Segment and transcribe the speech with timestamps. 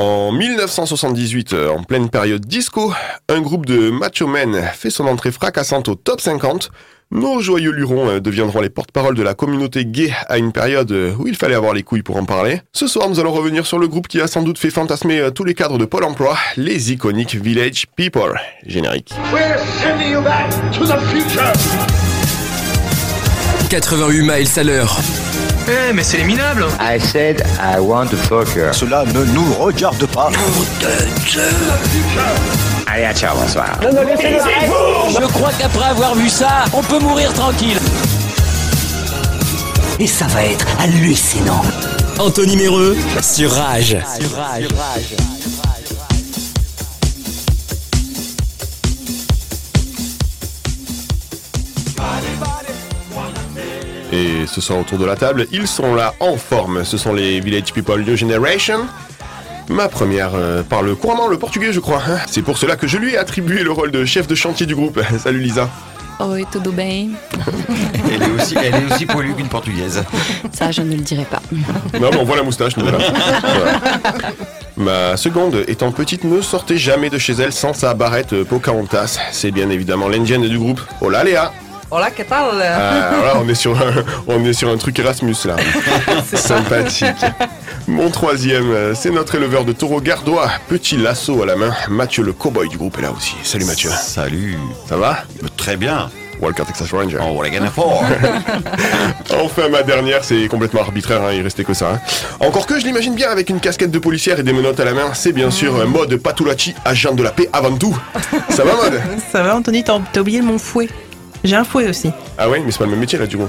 [0.00, 2.92] En 1978, euh, en pleine période disco,
[3.28, 6.72] un groupe de macho men fait son entrée fracassante au top 50.
[7.12, 11.14] Nos joyeux lurons euh, deviendront les porte-parole de la communauté gay à une période euh,
[11.16, 12.60] où il fallait avoir les couilles pour en parler.
[12.72, 15.44] Ce soir, nous allons revenir sur le groupe qui a sans doute fait fantasmer tous
[15.44, 18.34] les cadres de Pôle emploi, les iconiques Village People.
[18.66, 19.14] Générique.
[23.70, 24.98] 88 miles à l'heure.
[25.66, 28.74] Eh, mais c'est les minables I said I want to fuck her.
[28.74, 30.30] Cela ne nous regarde pas.
[32.86, 33.78] Allez, à ciao, bonsoir.
[33.82, 37.78] Je crois qu'après avoir vu ça, on peut mourir tranquille.
[39.98, 41.62] Et ça va être hallucinant.
[42.18, 43.96] Anthony Méreux sur Rage.
[54.14, 56.84] Et ce soir autour de la table, ils sont là en forme.
[56.84, 58.86] Ce sont les Village People New Generation.
[59.68, 62.00] Ma première euh, parle couramment le portugais, je crois.
[62.08, 62.18] hein.
[62.28, 64.76] C'est pour cela que je lui ai attribué le rôle de chef de chantier du
[64.76, 65.00] groupe.
[65.18, 65.68] Salut Lisa.
[66.20, 67.16] Oi, tudo bem?
[68.12, 70.04] Elle est aussi, elle est aussi poilue qu'une portugaise.
[70.52, 71.42] Ça, je ne le dirai pas.
[71.98, 72.98] Non, mais on voit la moustache, nous voilà.
[73.42, 74.32] Voilà.
[74.76, 79.18] Ma seconde, étant petite, ne sortait jamais de chez elle sans sa barrette Pocahontas.
[79.32, 80.80] C'est bien évidemment l'indienne du groupe.
[81.00, 81.52] Hola Léa
[81.96, 82.60] Hola, ¿qué tal?
[82.60, 83.92] Alors là, on est sur un,
[84.26, 85.54] on est sur un truc Erasmus là.
[86.34, 87.06] Sympathique.
[87.86, 91.72] Mon troisième, euh, c'est notre éleveur de taureaux gardois, petit lasso à la main.
[91.88, 93.36] Mathieu le cowboy du groupe est là aussi.
[93.44, 93.90] Salut Mathieu.
[93.90, 94.58] Salut.
[94.88, 95.18] Ça va?
[95.56, 96.10] Très bien.
[96.40, 97.18] Walker Texas Ranger.
[97.22, 98.02] Oh, what a gonna for.
[99.40, 101.92] Enfin, ma dernière, c'est complètement arbitraire, hein, il restait que ça.
[101.92, 102.00] hein.
[102.40, 104.94] Encore que je l'imagine bien avec une casquette de policière et des menottes à la
[104.94, 105.14] main.
[105.14, 107.96] C'est bien sûr un mode Patulachi, agent de la paix avant tout.
[108.48, 109.00] Ça va, mode
[109.32, 110.88] Ça va, Anthony, t'as oublié mon fouet.
[111.44, 112.10] J'ai un fouet aussi.
[112.38, 113.48] Ah ouais, mais c'est pas le même métier là, du coup.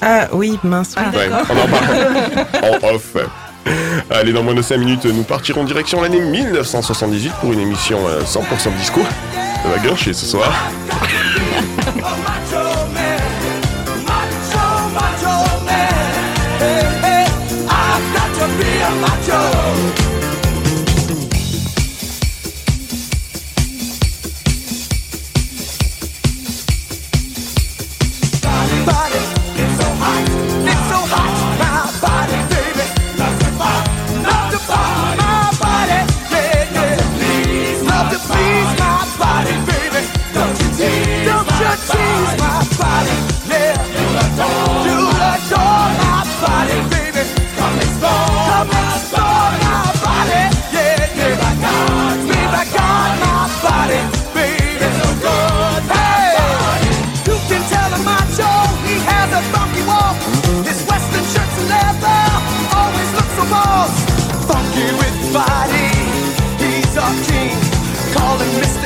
[0.00, 0.94] Ah oui, mince.
[0.96, 3.16] Ouais, on en parle en off.
[4.10, 8.22] Allez, dans moins de 5 minutes, nous partirons direction l'année 1978 pour une émission euh,
[8.22, 9.00] 100% disco.
[9.62, 10.52] Ça va gâcher ce soir.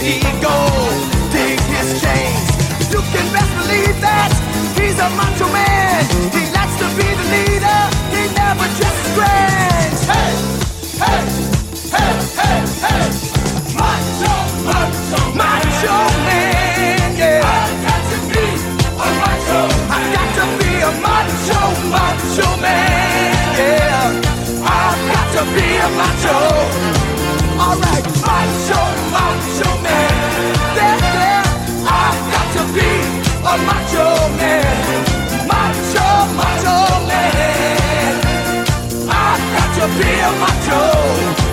[0.07, 0.23] Mr.
[0.23, 0.57] Ego,
[1.33, 2.47] dig his chains.
[2.93, 4.31] You can best believe that
[4.79, 6.07] he's a macho man.
[6.31, 7.81] He likes to be the leader,
[8.15, 9.95] he never dresses grand.
[10.07, 10.31] Hey,
[11.03, 11.27] hey,
[11.91, 13.07] hey, hey, hey.
[13.75, 17.43] Macho, macho, macho man, yeah.
[17.43, 18.47] I got to be
[18.87, 19.61] a macho.
[19.91, 24.23] I got to be a macho, macho man, yeah.
[24.63, 26.39] I've got to be a macho.
[27.59, 29.06] Alright, macho, macho
[33.49, 34.07] a macho
[34.39, 35.05] man,
[35.47, 36.09] macho,
[36.39, 38.15] macho man.
[39.09, 41.46] I've got to be a macho.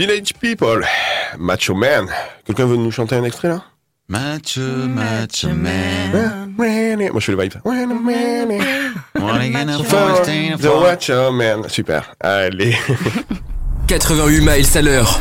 [0.00, 0.82] Village People,
[1.38, 2.06] Macho Man.
[2.46, 3.64] Quelqu'un veut nous chanter un extrait là?
[4.08, 6.54] Macho, macho man.
[6.56, 6.66] Moi
[7.16, 7.52] je fais le vibe.
[10.58, 10.64] The.
[10.64, 11.68] Macho Man.
[11.68, 12.14] Super.
[12.18, 12.74] Allez.
[13.88, 15.20] 88 miles à l'heure.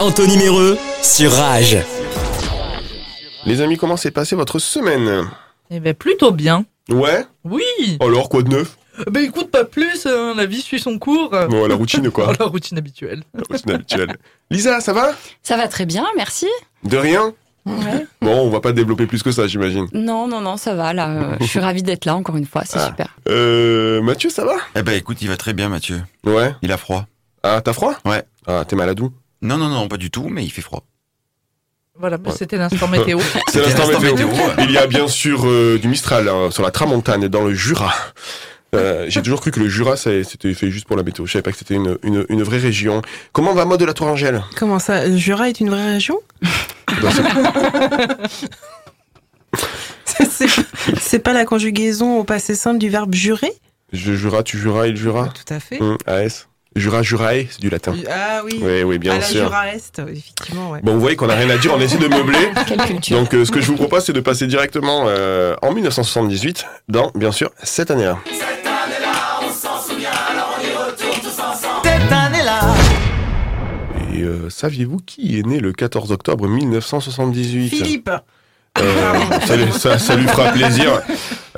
[0.00, 1.76] Anthony Méreux sur Rage.
[3.44, 5.28] Les amis, comment s'est passée votre semaine?
[5.70, 6.64] Eh ben plutôt bien.
[6.88, 7.26] Ouais?
[7.44, 7.98] Oui.
[8.00, 8.78] Alors quoi de neuf?
[9.10, 11.30] Ben écoute pas plus, hein, la vie suit son cours.
[11.48, 12.32] Bon, la routine quoi.
[12.38, 13.22] La routine habituelle.
[13.34, 14.16] La routine habituelle.
[14.50, 15.12] Lisa, ça va?
[15.42, 16.46] Ça va très bien, merci.
[16.84, 17.32] De rien?
[17.66, 18.06] Ouais.
[18.20, 19.86] Bon, on va pas développer plus que ça, j'imagine.
[19.94, 20.92] Non, non, non, ça va.
[20.92, 22.62] Là, euh, je suis ravie d'être là encore une fois.
[22.66, 22.86] C'est Ah.
[22.88, 23.08] super.
[23.28, 24.56] Euh, Mathieu, ça va?
[24.76, 26.02] Eh ben écoute, il va très bien Mathieu.
[26.24, 26.54] Ouais.
[26.62, 27.06] Il a froid.
[27.42, 27.94] Ah, t'as froid?
[28.04, 28.22] Ouais.
[28.46, 29.12] Ah, t'es malade où?
[29.42, 30.84] Non, non, non, pas du tout, mais il fait froid.
[31.96, 33.18] Voilà, c'était l'instant météo.
[33.48, 34.26] C'est l'instant l'instant météo.
[34.26, 34.42] météo.
[34.60, 37.92] Il y a bien sûr euh, du Mistral hein, sur la Tramontane, dans le Jura.
[38.74, 41.26] Euh, J'ai toujours cru que le Jura, c'était fait juste pour la météo.
[41.26, 43.02] Je savais pas que c'était une, une, une vraie région.
[43.32, 46.18] Comment va mode de la Tourangelle Comment ça le Jura est une vraie région?
[50.98, 53.52] C'est- pas la conjugaison au passé simple du verbe jurer?
[53.92, 55.28] Je Jura, tu Jura, il Jura?
[55.28, 55.80] Tout à fait.
[55.80, 56.48] Hum, AS.
[56.76, 57.94] Jura, Jurae, c'est du latin.
[58.10, 58.58] Ah oui.
[58.60, 59.44] Oui, oui, bien à la sûr.
[59.44, 60.70] Jura Est, effectivement.
[60.72, 60.80] Ouais.
[60.82, 62.50] Bon, vous voyez qu'on n'a rien à dire, on essaie de meubler.
[62.66, 63.16] Quelle culture.
[63.18, 67.12] Donc, euh, ce que je vous propose, c'est de passer directement euh, en 1978, dans,
[67.14, 68.18] bien sûr, cette année-là.
[71.84, 72.60] Cette année-là.
[74.14, 78.10] Et euh, saviez-vous qui est né le 14 octobre 1978 Philippe.
[78.78, 79.12] Euh,
[79.46, 81.00] ça, lui- ça- ça lui fera plaisir.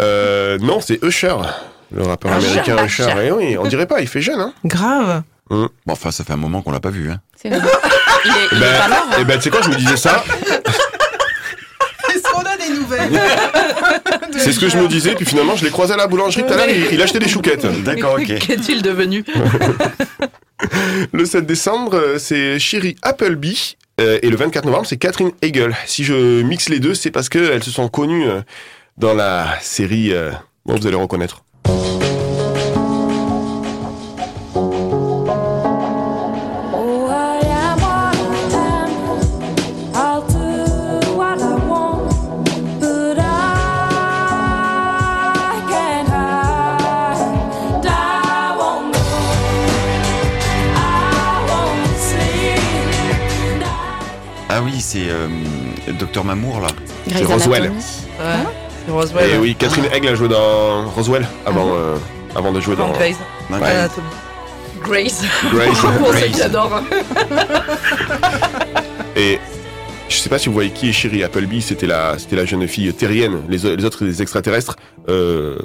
[0.00, 1.36] Euh, non, c'est Usher,
[1.92, 3.06] le rappeur américain Usher.
[3.26, 5.22] Et oui, on dirait pas, il fait jeune, hein Grave.
[5.48, 7.10] Bon, enfin, ça fait un moment qu'on l'a pas vu.
[7.10, 7.20] Hein.
[7.40, 7.60] C'est vrai.
[8.24, 9.06] Il est, il est Ben, pas mort.
[9.12, 9.16] hein.
[9.20, 10.24] et ben, tu sais quoi, je me disais ça.
[12.12, 13.20] Est-ce qu'on a des nouvelles
[14.38, 16.52] C'est ce que je me disais, puis finalement, je l'ai croisé à la boulangerie tout
[16.52, 17.66] à l'heure, il, il achetait des chouquettes.
[17.84, 18.38] D'accord, ok.
[18.38, 19.24] Qu'est-il devenu
[21.12, 23.76] Le 7 décembre, c'est Sherry Appleby.
[24.00, 25.74] euh, et le 24 novembre, c'est Catherine Hegel.
[25.86, 28.40] Si je mixe les deux, c'est parce qu'elles se sont connues euh,
[28.96, 30.12] dans la série.
[30.12, 30.32] euh,
[30.64, 31.42] bon, vous allez reconnaître.
[56.16, 56.68] Docteur Mamour là.
[57.08, 57.64] C'est Roswell.
[57.64, 57.82] Anatomy.
[58.18, 58.24] Ouais.
[58.86, 59.30] C'est Roswell.
[59.34, 61.96] Et oui, Catherine Hegel a joué dans Roswell avant, euh,
[62.34, 63.14] avant de jouer Dans Ouais.
[63.50, 64.06] Anatomy.
[64.82, 65.22] Grace.
[65.52, 65.78] Grace.
[65.98, 66.30] Pour ceux Grace.
[66.32, 66.80] qui adorent.
[69.16, 69.38] Et
[70.08, 72.66] je sais pas si vous voyez qui est Sherry Appleby, c'était la, c'était la jeune
[72.66, 74.76] fille terrienne, les, les autres des extraterrestres.
[75.10, 75.58] Euh,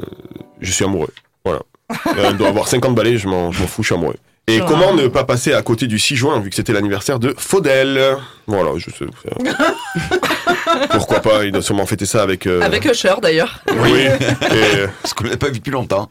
[0.60, 1.13] je suis amoureux.
[1.46, 1.62] Voilà.
[2.08, 4.15] Euh, Elle doit avoir 50 balais, je m'en, je m'en fous, je suis amoureux.
[4.48, 4.65] Et Ah.
[4.67, 8.17] comment ne pas passer à côté du 6 juin, vu que c'était l'anniversaire de Faudel?
[8.48, 9.05] Voilà, je sais.
[10.91, 12.48] Pourquoi pas, il doit sûrement fêter ça avec...
[12.48, 13.62] euh, Avec Usher d'ailleurs.
[13.77, 16.10] Oui, et Parce qu'on l'a pas vu depuis longtemps.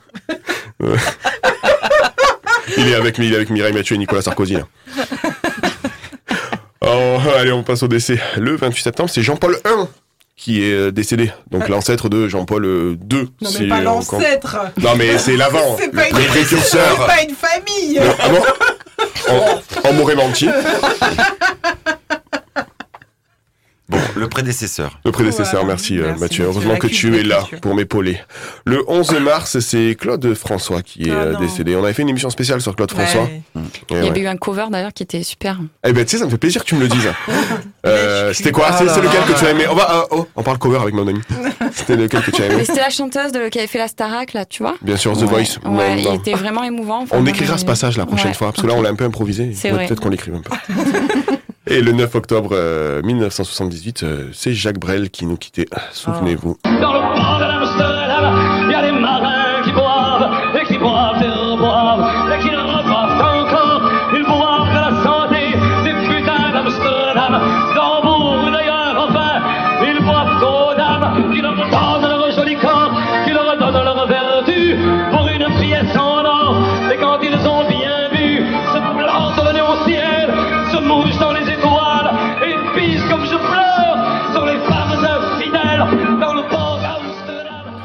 [2.76, 4.54] il, est avec, il est avec Mireille Mathieu et Nicolas Sarkozy.
[4.54, 4.66] Là.
[6.82, 8.18] Oh, allez, on passe au décès.
[8.38, 9.84] Le 28 septembre, c'est Jean-Paul I
[10.40, 11.30] qui est euh, décédé.
[11.50, 13.28] Donc l'ancêtre de Jean-Paul euh, II.
[13.42, 13.84] Non, si mais pas compte.
[13.84, 14.56] l'ancêtre.
[14.80, 15.76] Non, mais c'est l'avant.
[15.78, 16.26] C'est pas, le, une...
[16.28, 16.96] précurseur.
[16.98, 17.94] c'est pas une famille.
[17.96, 18.42] Le- ah bon
[19.84, 20.48] en, en Morée menti,
[24.20, 24.98] le prédécesseur.
[25.04, 25.66] le prédécesseur, Voilà.
[25.68, 26.20] merci, euh, Merci, Mathieu.
[26.20, 26.44] Mathieu.
[26.44, 28.20] Heureusement que tu es là pour m'épauler.
[28.64, 31.40] Le 11 mars, c'est Claude François qui est Ah euh, non.
[31.40, 31.74] décédé.
[31.76, 33.22] On avait fait une émission spéciale sur Claude François.
[33.22, 33.42] Ouais.
[33.56, 33.60] Et
[33.90, 34.08] Il y ouais.
[34.10, 35.58] avait eu un cover d'ailleurs qui était super.
[35.84, 37.08] Eh ben, tu sais, ça me fait plaisir que tu me le dises.
[37.86, 38.72] Euh, C'était quoi?
[38.76, 39.64] C'est lequel que tu as aimé?
[39.70, 41.20] On va, euh, oh, on parle cover avec mon ami.
[41.72, 43.88] C'était lequel que tu as Mais aimé c'était la chanteuse de, qui avait fait la
[43.88, 44.74] Starac là, tu vois?
[44.82, 45.58] Bien sûr, The Ouais, Voice.
[45.64, 46.14] Ouais, Non, il non.
[46.16, 47.00] était vraiment émouvant.
[47.04, 49.04] Enfin, On écrira ce passage la prochaine fois, parce que là, on l'a un peu
[49.04, 49.54] improvisé.
[49.62, 50.52] Peut-être qu'on l'écrive un peu.
[51.72, 55.68] Et le 9 octobre euh, 1978, euh, c'est Jacques Brel qui nous quittait.
[55.92, 56.58] Souvenez-vous.
[56.64, 56.94] Dans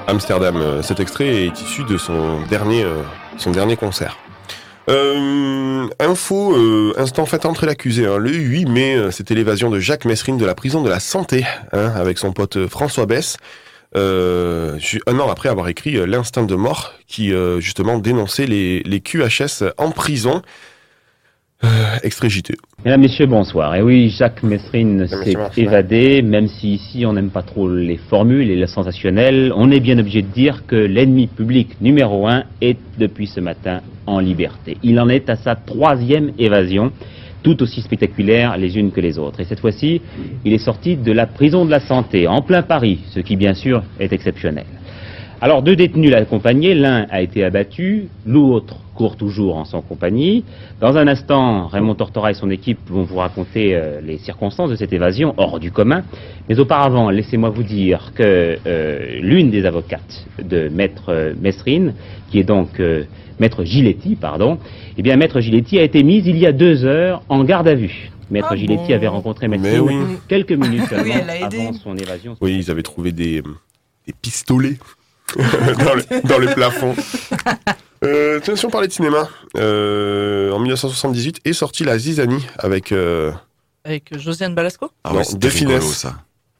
[0.07, 0.57] Amsterdam.
[0.57, 3.01] Euh, Cet extrait est issu de son dernier, euh,
[3.37, 4.17] son dernier concert.
[4.87, 8.05] Euh, info, euh, instant fait entrer l'accusé.
[8.05, 8.17] hein.
[8.17, 11.43] Le 8 mai, c'était l'évasion de Jacques Messrine de la prison de la Santé,
[11.73, 13.37] hein, avec son pote François Bess.
[13.95, 19.91] Un an après avoir écrit L'instinct de mort, qui justement dénonçait les, les QHS en
[19.91, 20.41] prison.
[21.63, 21.67] Euh,
[22.03, 22.55] extrait JT.
[22.83, 23.75] Mesdames, Messieurs, bonsoir.
[23.75, 28.51] Et oui, Jacques Messrine s'est évadé, même si ici on n'aime pas trop les formules
[28.51, 32.77] et le sensationnel, on est bien obligé de dire que l'ennemi public numéro un est
[32.99, 34.77] depuis ce matin en liberté.
[34.83, 36.91] Il en est à sa troisième évasion,
[37.41, 39.39] tout aussi spectaculaire les unes que les autres.
[39.39, 40.01] Et cette fois-ci,
[40.43, 43.53] il est sorti de la prison de la santé, en plein Paris, ce qui bien
[43.53, 44.65] sûr est exceptionnel.
[45.45, 50.43] Alors deux détenus l'accompagnaient, l'un a été abattu, l'autre court toujours en son compagnie.
[50.81, 54.75] Dans un instant, Raymond Tortora et son équipe vont vous raconter euh, les circonstances de
[54.75, 56.01] cette évasion hors du commun.
[56.49, 61.93] Mais auparavant, laissez-moi vous dire que euh, l'une des avocates de Maître euh, Messrine,
[62.31, 63.03] qui est donc euh,
[63.39, 64.57] Maître Giletti, pardon,
[64.97, 67.75] eh bien Maître Giletti a été mise il y a deux heures en garde à
[67.75, 68.09] vue.
[68.31, 70.17] Maître Ah Giletti bon avait rencontré Messrine oui.
[70.27, 71.11] quelques minutes Oui,
[71.43, 72.35] avant son évasion.
[72.41, 73.43] Oui, ils avaient trouvé des,
[74.07, 74.79] des pistolets
[75.35, 76.95] dans, le, dans le plafond.
[78.03, 79.27] Euh, tiens, si on parlait de cinéma,
[79.57, 83.31] euh, en 1978 est sortie La Zizanie avec Euh,
[83.83, 84.91] Avec Josiane Balasco?
[85.03, 85.93] Ah Non, ouais, c'était de rigolo, finesse.
[85.97, 86.15] ça.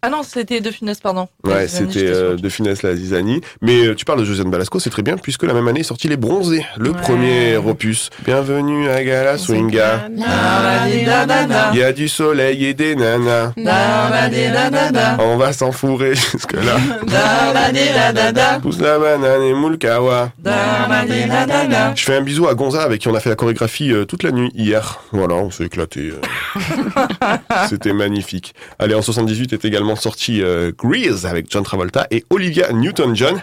[0.08, 1.28] Ah non, c'était De Funès, pardon.
[1.44, 3.42] Ouais, c'était euh, de finesse la Zizanie.
[3.62, 5.84] Mais euh, tu parles de Josiane Balasco, c'est très bien, puisque la même année est
[5.84, 7.02] sorti Les Bronzés, le Ouais.
[7.02, 8.12] premier opus.
[8.24, 10.08] Bienvenue à Gala Swinga.
[11.74, 13.54] Il y a du soleil et des nanas.
[15.20, 16.78] On va s'enfourrer jusque-là.
[18.62, 20.30] Pousse la banane et moule kawa.
[21.96, 24.22] Je fais un bisou à Gonza avec qui on a fait la chorégraphie euh, toute
[24.22, 25.00] la nuit hier.
[25.14, 26.12] Voilà, on s'est éclaté.
[26.12, 26.22] euh.
[27.70, 28.54] C'était magnifique.
[28.78, 33.42] Allez, en 78 est également sorti euh, Grease avec John Travolta et Olivia Newton-John.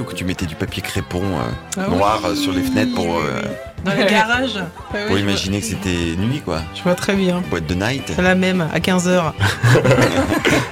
[0.00, 1.42] Où que tu mettais du papier crépon euh,
[1.76, 2.30] Ah noir oui.
[2.30, 3.42] euh, sur les fenêtres pour, euh,
[3.84, 4.58] Dans les garages.
[4.90, 6.60] Ah oui, pour imaginer que c'était nuit, quoi.
[6.74, 7.42] Je vois très bien.
[7.50, 8.04] Boîte de night.
[8.14, 9.32] C'est la même, à 15h.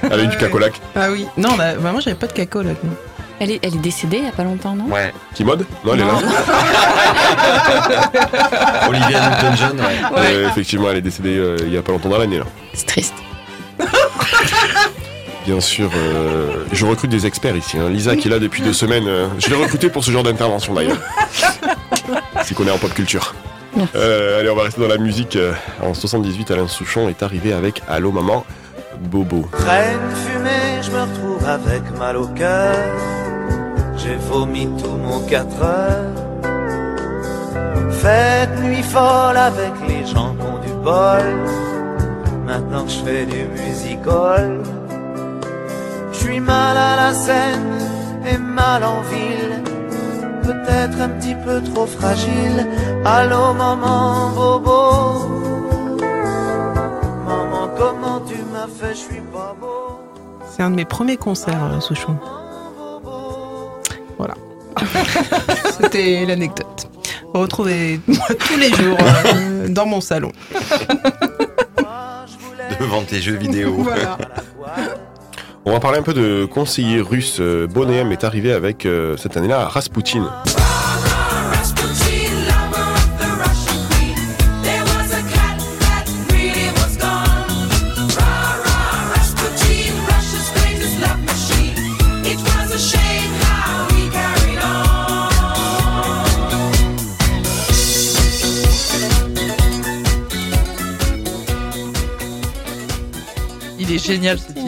[0.11, 0.73] Avec du cacolac.
[0.95, 1.27] Ah oui.
[1.37, 2.71] Non, bah, bah, moi j'avais pas de caco là.
[3.39, 4.85] Elle est, elle est décédée il y a pas longtemps, non?
[4.85, 5.13] Ouais.
[5.35, 6.13] Qui mode Non, elle est là.
[8.89, 9.95] Olivia Newton-John, ouais.
[10.17, 12.39] Euh, effectivement, elle est décédée euh, il y a pas longtemps dans l'année.
[12.39, 12.45] là.
[12.73, 13.13] C'est triste.
[15.47, 17.77] Bien sûr, euh, je recrute des experts ici.
[17.77, 17.87] hein.
[17.89, 19.07] Lisa qui est là depuis deux semaines.
[19.07, 20.97] euh, je l'ai recruté pour ce genre d'intervention d'ailleurs.
[22.43, 23.33] C'est qu'on est en pop culture.
[23.95, 25.37] Euh, allez, on va rester dans la musique.
[25.37, 28.45] Euh, En 78, Alain Souchon est arrivé avec Allô maman,
[28.99, 29.47] Bobo.
[29.53, 32.75] Traîne fumée, je me retrouve avec mal au cœur.
[33.95, 36.13] J'ai vomi tout mon 4 heures.
[37.91, 41.23] Fête nuit folle avec les gens qui ont du bol.
[42.45, 44.59] Maintenant que je fais du musical.
[46.17, 47.77] Je suis mal à la scène
[48.25, 49.61] et mal en ville.
[50.41, 52.65] Peut-être un petit peu trop fragile.
[53.05, 55.27] Allô maman, bobo.
[57.23, 59.99] Maman, comment tu m'as fait, je suis pas beau.
[60.49, 62.17] C'est un de mes premiers concerts, euh, Souchon.
[64.17, 64.33] Voilà.
[65.79, 66.89] C'était l'anecdote.
[67.33, 68.97] Retrouvez-moi tous les jours
[69.35, 70.31] euh, dans mon salon.
[72.79, 73.75] Devant tes jeux vidéo.
[73.77, 74.17] Voilà.
[75.67, 77.41] On va parler un peu de conseiller russe.
[77.41, 80.31] Euh, Bonhomme est arrivé avec euh, cette année-là Rasputin.
[103.79, 104.66] Il est génial ce titre.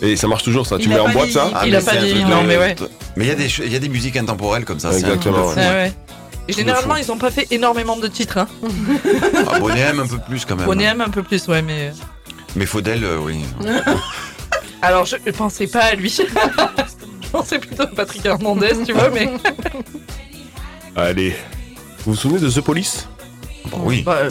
[0.00, 0.78] Et ça marche toujours ça.
[0.78, 1.68] Tu mets en boîte ça vieilli.
[1.68, 2.76] Il a mais pas truc non, mais ouais.
[3.16, 4.92] Mais il y, a des il y a des musiques intemporelles comme ça.
[4.92, 5.66] c'est un Exactement, truc de ouais.
[5.66, 5.72] fou.
[5.72, 5.92] Ouais, ouais.
[6.48, 8.38] Et généralement, ils ont pas fait énormément de titres.
[8.38, 8.48] Hein.
[9.50, 10.64] Ah, un peu plus quand même.
[10.64, 11.92] Bonhomme un peu plus, ouais, mais.
[12.56, 13.40] Mais Faudel, euh, oui.
[14.82, 16.08] Alors, je je pensais pas à lui.
[17.22, 19.28] je pensais plutôt à Patrick Hernandez, tu vois, mais.
[20.96, 21.36] Allez.
[22.04, 23.08] Vous vous souvenez de The Police?
[23.70, 24.02] Bon, oui.
[24.02, 24.30] Bah, euh,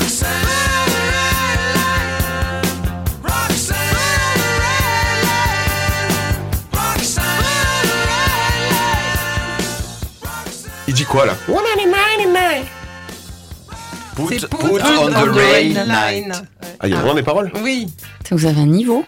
[0.00, 0.08] Il
[11.02, 11.34] dit quoi là
[14.14, 16.32] Put, put on the rail line.
[16.78, 17.50] Ah, il y a vraiment des paroles?
[17.62, 17.92] Oui.
[18.30, 19.04] Vous avez un niveau?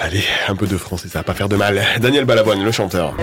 [0.00, 1.80] Allez, un peu de français, ça va pas faire de mal.
[2.00, 3.14] Daniel Balavoine, le chanteur.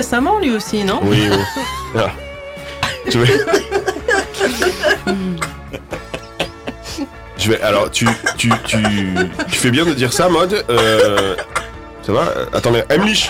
[0.00, 1.36] Récemment lui aussi, non Oui, oui.
[1.94, 2.10] Ah.
[3.06, 3.32] Je vais...
[7.36, 7.60] Je vais...
[7.60, 8.06] Alors, tu,
[8.38, 8.78] tu, tu,
[9.50, 10.64] tu fais bien de dire ça, mode.
[10.70, 11.36] Euh...
[12.02, 13.28] Ça va Euh, Attendez, Emlich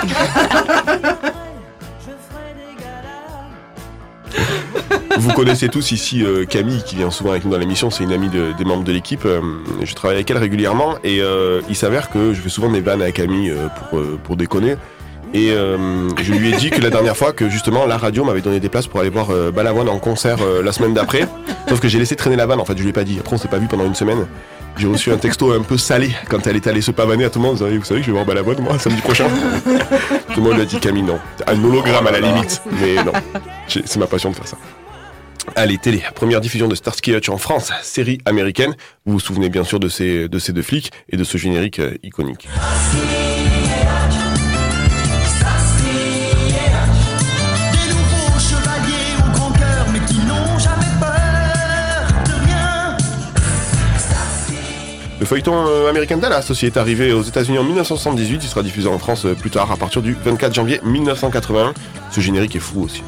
[5.18, 8.12] Vous connaissez tous ici euh, Camille qui vient souvent avec nous dans l'émission, c'est une
[8.12, 9.24] amie de- des membres de l'équipe.
[9.26, 9.40] Euh,
[9.82, 11.20] je travaille avec elle régulièrement et
[11.68, 13.52] il s'avère que je fais souvent des vannes à Camille
[13.90, 14.76] pour, pour déconner.
[15.32, 18.40] Et euh, je lui ai dit que la dernière fois que justement la radio m'avait
[18.40, 21.28] donné des places pour aller voir euh, Balavoine en concert euh, la semaine d'après.
[21.68, 23.18] Sauf que j'ai laissé traîner la vanne en fait, je lui ai pas dit.
[23.20, 24.26] Après on s'est pas vu pendant une semaine.
[24.76, 27.38] J'ai reçu un texto un peu salé quand elle est allée se pavaner à tout
[27.38, 27.56] le monde.
[27.56, 29.26] Vous savez, vous savez que je vais voir Balavoine moi samedi prochain.
[30.34, 31.18] tout le monde lui a dit Camille non.
[31.46, 32.62] Un hologramme à la limite.
[32.80, 33.12] Mais non.
[33.68, 34.56] C'est ma passion de faire ça.
[35.56, 38.74] Allez, télé, première diffusion de Starsky Hutch en France, série américaine.
[39.06, 41.78] Vous vous souvenez bien sûr de ces, de ces deux flics et de ce générique
[41.78, 42.48] euh, iconique.
[55.20, 58.42] Le feuilleton euh, américain Dallas aussi est arrivé aux États-Unis en 1978.
[58.42, 61.74] Il sera diffusé en France euh, plus tard, à partir du 24 janvier 1981.
[62.10, 63.02] Ce générique est fou aussi.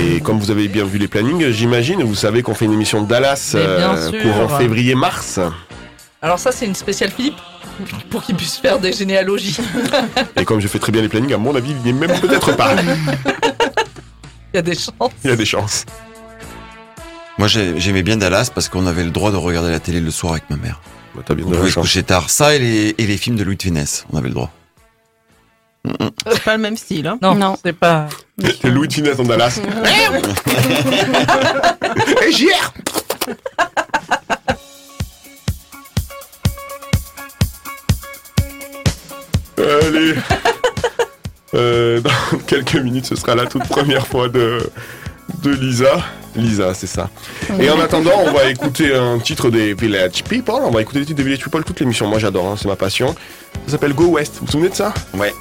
[0.00, 3.02] Et comme vous avez bien vu les plannings, j'imagine, vous savez qu'on fait une émission
[3.02, 5.38] de Dallas euh, courant février-mars.
[6.22, 7.36] Alors ça, c'est une spéciale Philippe
[8.10, 9.56] pour qu'il puisse faire des généalogies.
[10.36, 12.18] Et comme je fais très bien les plannings, à mon avis, il n'y est même
[12.20, 12.74] peut-être pas.
[14.52, 15.12] Il y a des chances.
[15.22, 15.84] Il y a des chances.
[17.38, 20.10] Moi, j'ai- j'aimais bien Dallas parce qu'on avait le droit de regarder la télé le
[20.10, 20.80] soir avec ma mère.
[21.14, 22.28] Bah, T'as bien On pouvait se coucher tard.
[22.30, 24.50] Ça et les, et les films de Louis de Funès, on avait le droit.
[26.30, 27.06] C'est pas le même style.
[27.06, 27.18] Hein.
[27.22, 27.56] Non, Non.
[27.64, 28.06] c'est pas.
[28.38, 29.58] C'est Louis de en Dallas.
[32.26, 32.72] Et JR
[39.58, 40.14] Allez
[41.54, 44.70] Euh, Dans quelques minutes, ce sera la toute première fois de,
[45.42, 46.02] de Lisa.
[46.36, 47.10] Lisa, c'est ça.
[47.58, 50.54] Et en attendant, on va écouter un titre des Village People.
[50.62, 52.06] On va écouter les titres des Village People toute l'émission.
[52.06, 53.14] Moi, j'adore, hein, c'est ma passion.
[53.66, 54.34] Ça s'appelle Go West.
[54.40, 54.94] Vous vous souvenez de ça?
[55.14, 55.32] Ouais.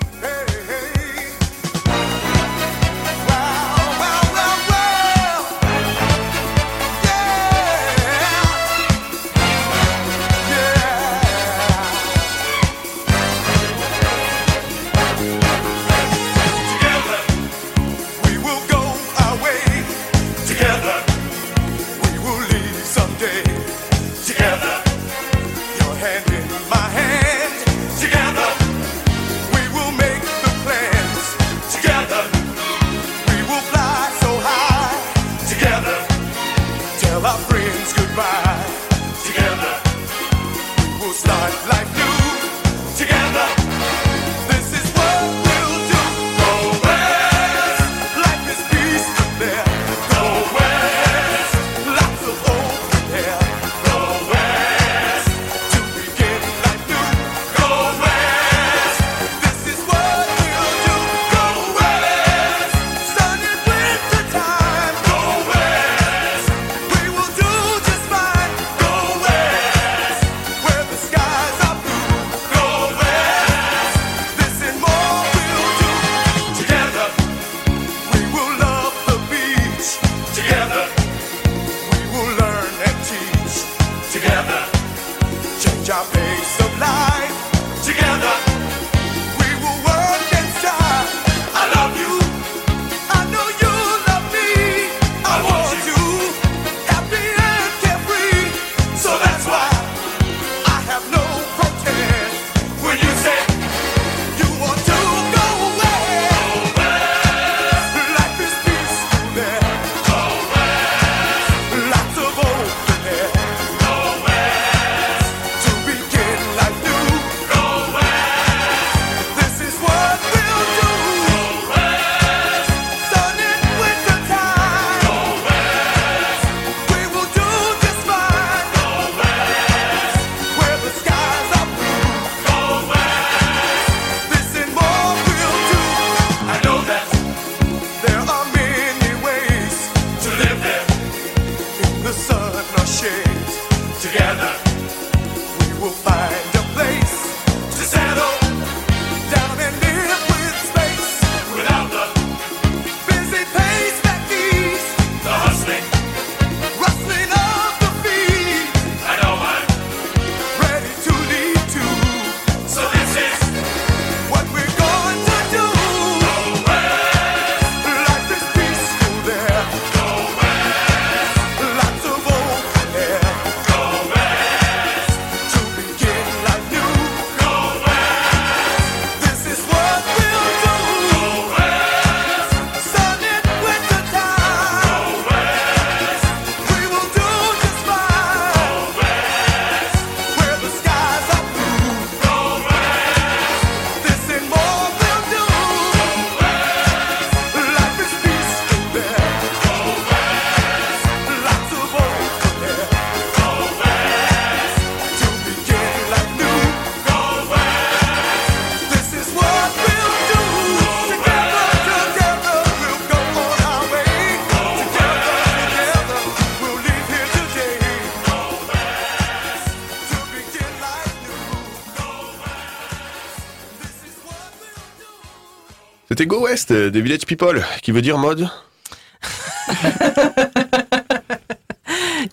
[226.68, 228.50] Des Village People, qui veut dire mode.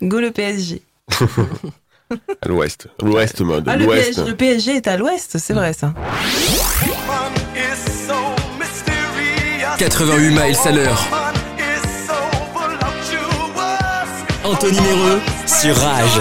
[0.02, 0.82] Go le PSG.
[2.40, 2.86] À l'ouest.
[3.02, 3.64] L'ouest mode.
[3.66, 4.14] Ah, le, L'ouest.
[4.14, 5.92] PSG, le PSG est à l'ouest, c'est vrai ça.
[5.92, 8.14] Fun is so
[8.60, 9.76] mysterious.
[9.78, 11.04] 88 miles à l'heure.
[14.44, 16.20] Anthony Méreux sur Rage.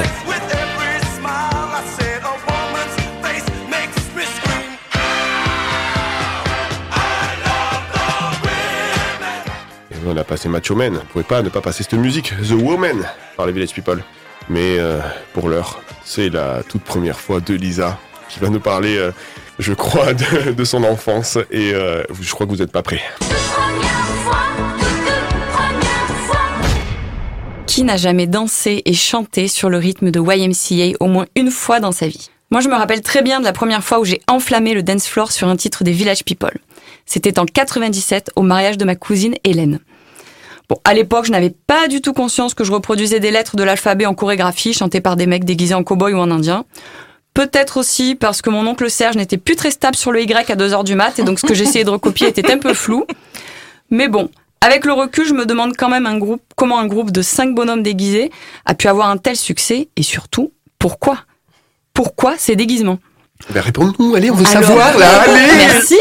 [10.35, 10.99] Passé Macho Man.
[11.01, 12.33] On pouvait pas ne pas passer cette musique.
[12.45, 13.05] The Woman
[13.37, 14.03] par les Village People.
[14.49, 14.99] Mais euh,
[15.33, 19.11] pour l'heure, c'est la toute première fois de Lisa qui va nous parler, euh,
[19.59, 21.37] je crois, de, de son enfance.
[21.51, 23.01] Et euh, je crois que vous n'êtes pas prêts.
[27.65, 31.79] Qui n'a jamais dansé et chanté sur le rythme de YMCA au moins une fois
[31.79, 32.29] dans sa vie?
[32.51, 35.07] Moi, je me rappelle très bien de la première fois où j'ai enflammé le dance
[35.07, 36.59] floor sur un titre des Village People.
[37.05, 39.79] C'était en 97 au mariage de ma cousine Hélène.
[40.69, 43.63] Bon, à l'époque, je n'avais pas du tout conscience que je reproduisais des lettres de
[43.63, 46.65] l'alphabet en chorégraphie chantées par des mecs déguisés en cow-boy ou en indien.
[47.33, 50.55] Peut-être aussi parce que mon oncle Serge n'était plus très stable sur le Y à
[50.55, 53.05] 2h du mat et donc ce que j'essayais de recopier était un peu flou.
[53.89, 54.29] Mais bon,
[54.61, 57.53] avec le recul, je me demande quand même un groupe, comment un groupe de cinq
[57.53, 58.31] bonhommes déguisés
[58.65, 61.19] a pu avoir un tel succès et surtout, pourquoi?
[61.93, 62.99] Pourquoi ces déguisements?
[63.53, 65.95] Ben, réponds-nous, allez, on veut Alors- savoir là, allez Merci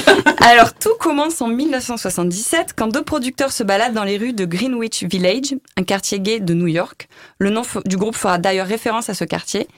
[0.40, 5.04] Alors tout commence en 1977 quand deux producteurs se baladent dans les rues de Greenwich
[5.04, 7.08] Village, un quartier gay de New York.
[7.38, 9.68] Le nom du groupe fera d'ailleurs référence à ce quartier.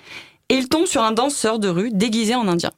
[0.48, 2.70] Et ils tombent sur un danseur de rue déguisé en indien.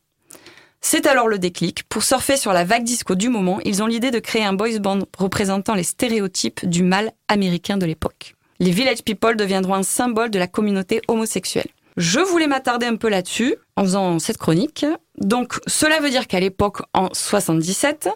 [0.80, 1.84] C'est alors le déclic.
[1.88, 4.78] Pour surfer sur la vague disco du moment, ils ont l'idée de créer un boys
[4.80, 8.34] band représentant les stéréotypes du mâle américain de l'époque.
[8.58, 11.68] Les Village People deviendront un symbole de la communauté homosexuelle.
[11.96, 14.86] Je voulais m'attarder un peu là-dessus en faisant cette chronique.
[15.18, 18.08] Donc, cela veut dire qu'à l'époque, en 77,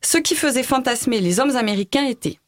[0.00, 2.38] ce qui faisait fantasmer les hommes américains était,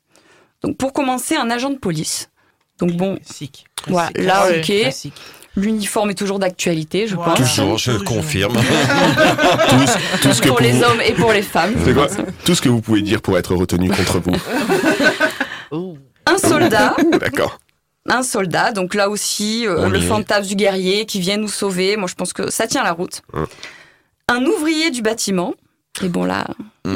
[0.62, 2.31] donc pour commencer, un agent de police.
[2.79, 3.66] Donc bon, Classique.
[3.88, 4.27] voilà, Classique.
[4.29, 4.81] là, ok.
[4.83, 5.14] classique.
[5.57, 7.37] L'uniforme est toujours d'actualité, je pense.
[7.37, 8.05] Toujours, je Toujours.
[8.07, 8.53] confirme.
[9.69, 11.75] tout, ce- tout ce que Pour pour les vous- hommes et pour les femmes.
[11.85, 12.07] C'est quoi
[12.45, 14.37] Tout ce que vous pouvez dire pour être retenu contre vous.
[16.27, 17.59] Un soldat, D'accord.
[18.11, 21.96] Un soldat, donc là aussi, euh, le fantasme du guerrier qui vient nous sauver.
[21.96, 23.23] Moi, je pense que ça tient la route.
[23.33, 23.46] Hum.
[24.29, 25.55] Un ouvrier du bâtiment.
[26.03, 26.46] Et bon, là,
[26.85, 26.92] Bah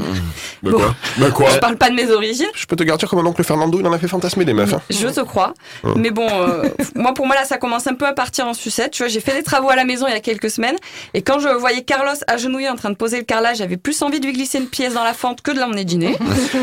[0.63, 0.79] Bon.
[0.79, 2.47] quoi Bah quoi je parle pas de mes origines.
[2.55, 4.73] Je peux te garantir que mon oncle Fernando, il en a fait fantasmer des meufs.
[4.73, 4.81] hein.
[4.89, 5.53] Je te crois.
[5.97, 8.93] Mais bon, euh, moi, pour moi, là, ça commence un peu à partir en sucette.
[8.93, 10.77] Tu vois, j'ai fait des travaux à la maison il y a quelques semaines.
[11.13, 14.21] Et quand je voyais Carlos agenouillé en train de poser le carrelage, j'avais plus envie
[14.21, 16.17] de lui glisser une pièce dans la fente que de l'emmener dîner.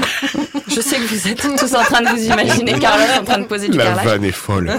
[0.68, 3.46] je sais que vous êtes tous en train de vous imaginer Carlos en train de
[3.46, 4.06] poser du La carrelage.
[4.06, 4.72] vanne est folle.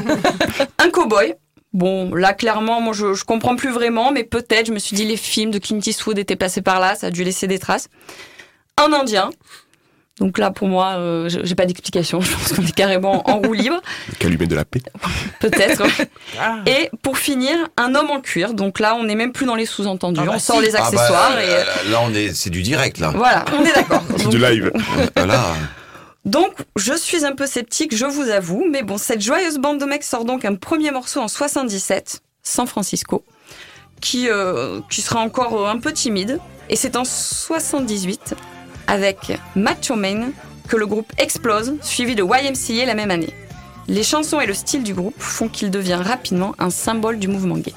[0.78, 1.34] Un cow-boy.
[1.72, 5.04] Bon, là, clairement, moi, je, je comprends plus vraiment, mais peut-être, je me suis dit,
[5.04, 7.88] les films de Clint Eastwood étaient passés par là, ça a dû laisser des traces.
[8.78, 9.30] Un Indien.
[10.20, 12.20] Donc là, pour moi, euh, j'ai pas d'explication.
[12.22, 13.80] Je pense qu'on est carrément en roue libre.
[14.18, 14.82] Calumet de la paix.
[15.40, 15.82] Peut-être.
[16.40, 16.60] Ah.
[16.66, 18.54] Et pour finir, un homme en cuir.
[18.54, 20.20] Donc là, on n'est même plus dans les sous-entendus.
[20.22, 20.62] Ah bah on sort si.
[20.62, 23.12] les Ah bah, accessoires et euh, Là, on est, c'est du direct, là.
[23.14, 24.02] voilà, on est d'accord.
[24.16, 24.72] C'est du live.
[25.14, 25.54] Voilà.
[26.24, 28.64] Donc, je suis un peu sceptique, je vous avoue.
[28.70, 32.66] Mais bon, cette joyeuse bande de mecs sort donc un premier morceau en 77, San
[32.66, 33.24] Francisco,
[34.00, 36.38] qui, euh, sera encore euh, un peu timide.
[36.68, 38.34] Et c'est en 78,
[38.86, 40.32] avec Macho Man,
[40.68, 43.34] que le groupe explose, suivi de YMCA la même année.
[43.88, 47.56] Les chansons et le style du groupe font qu'il devient rapidement un symbole du mouvement
[47.56, 47.74] gay.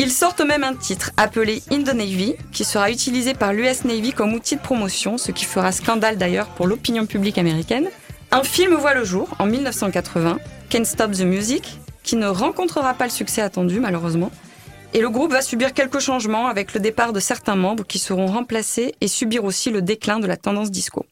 [0.00, 4.12] Ils sortent même un titre appelé In the Navy, qui sera utilisé par l'US Navy
[4.12, 7.88] comme outil de promotion, ce qui fera scandale d'ailleurs pour l'opinion publique américaine.
[8.30, 10.38] Un film voit le jour en 1980,
[10.70, 14.30] Can't Stop the Music, qui ne rencontrera pas le succès attendu malheureusement.
[14.94, 18.26] Et le groupe va subir quelques changements avec le départ de certains membres qui seront
[18.26, 21.06] remplacés et subir aussi le déclin de la tendance disco.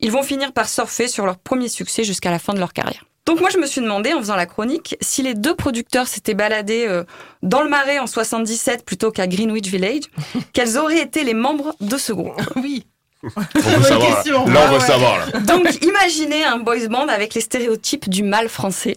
[0.00, 3.07] Ils vont finir par surfer sur leur premier succès jusqu'à la fin de leur carrière.
[3.28, 6.32] Donc moi je me suis demandé en faisant la chronique si les deux producteurs s'étaient
[6.32, 7.04] baladés euh,
[7.42, 10.04] dans le marais en 77 plutôt qu'à Greenwich Village,
[10.54, 12.40] quels auraient été les membres de ce groupe?
[12.56, 12.86] Oui.
[13.22, 13.28] On
[13.60, 14.14] veut savoir.
[14.14, 14.46] question.
[14.46, 14.80] Là, on Ah veut ouais.
[14.86, 15.18] savoir.
[15.18, 15.40] Là.
[15.40, 18.96] Donc imaginez un boys band avec les stéréotypes du mâle français.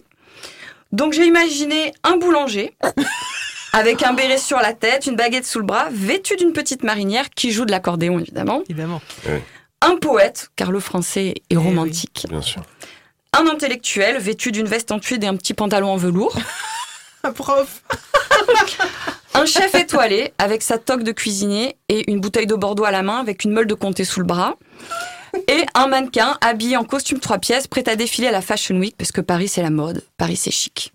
[0.92, 2.72] Donc j'ai imaginé un boulanger
[3.74, 7.28] avec un béret sur la tête, une baguette sous le bras, vêtu d'une petite marinière
[7.28, 8.62] qui joue de l'accordéon évidemment.
[8.70, 9.02] Évidemment.
[9.82, 12.24] Un poète, car le français Eh est romantique.
[12.30, 12.62] Bien sûr.
[13.34, 16.36] Un intellectuel vêtu d'une veste en tweed et un petit pantalon en velours.
[17.24, 17.82] Un prof.
[19.34, 23.02] Un chef étoilé avec sa toque de cuisinier et une bouteille de Bordeaux à la
[23.02, 24.56] main avec une meule de comté sous le bras.
[25.48, 28.94] Et un mannequin habillé en costume trois pièces prêt à défiler à la Fashion Week
[28.98, 30.92] parce que Paris c'est la mode, Paris c'est chic.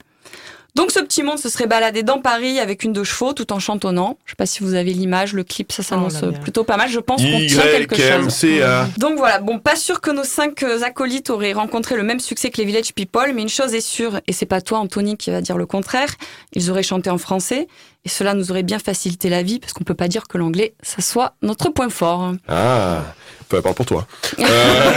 [0.78, 3.58] Donc ce petit monde se serait baladé dans Paris avec une de chevaux tout en
[3.60, 4.20] chantonnant.
[4.26, 6.40] Je sais pas si vous avez l'image, le clip, ça s'annonce Oh, bien.
[6.40, 6.88] plutôt pas mal.
[6.88, 8.06] Je pense qu'on tient quelque chose.
[8.06, 8.88] Y-M-C-A.
[9.00, 12.58] Donc voilà, bon, pas sûr que nos cinq acolytes auraient rencontré le même succès que
[12.58, 15.42] les Village People, mais une chose est sûre, et c'est pas toi, Anthony, qui va
[15.42, 16.10] dire le contraire,
[16.54, 17.68] ils auraient chanté en français,
[18.06, 20.76] et cela nous aurait bien facilité la vie, parce qu'on peut pas dire que l'anglais,
[20.84, 22.34] ça soit notre point fort.
[22.48, 23.02] Ah,
[23.50, 24.08] peu importe pour toi.
[24.40, 24.94] Euh,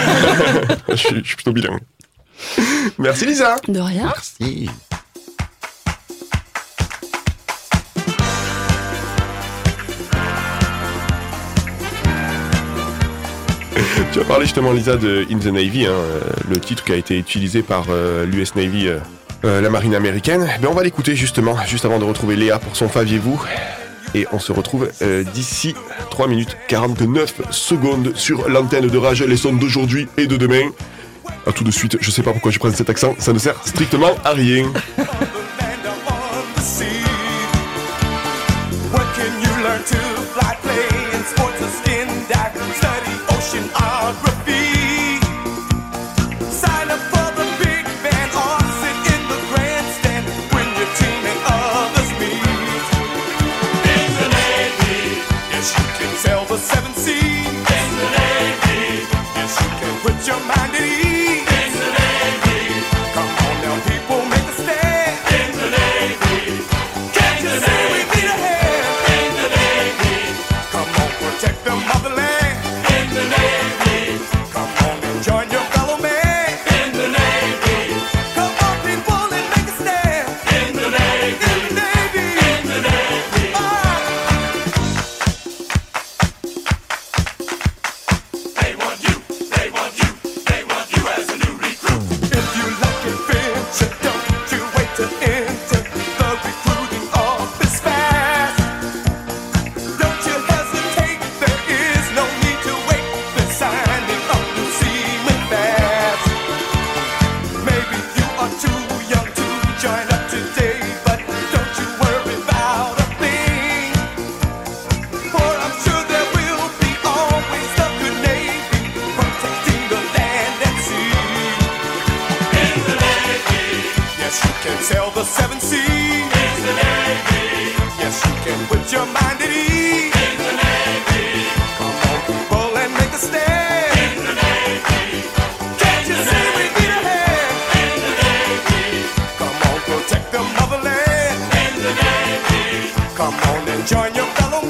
[0.90, 1.80] je, suis, je suis plutôt bilingue.
[2.98, 3.56] Merci Lisa.
[3.66, 4.04] De rien.
[4.04, 4.68] Merci.
[14.12, 16.96] Tu as parlé justement Lisa de In the Navy, hein, euh, le titre qui a
[16.96, 17.86] été utilisé par
[18.26, 18.98] l'US Navy, euh,
[19.44, 20.46] euh, la marine américaine.
[20.60, 23.42] Ben, on va l'écouter justement, juste avant de retrouver Léa pour son Faviez-vous.
[24.14, 25.74] Et on se retrouve euh, d'ici
[26.10, 30.68] 3 minutes 49 secondes sur l'antenne de Rage, les sons d'aujourd'hui et de demain.
[31.46, 33.54] A tout de suite, je sais pas pourquoi je prends cet accent, ça ne sert
[33.64, 34.66] strictement à rien.
[39.86, 41.89] To fly,
[60.30, 60.89] your mind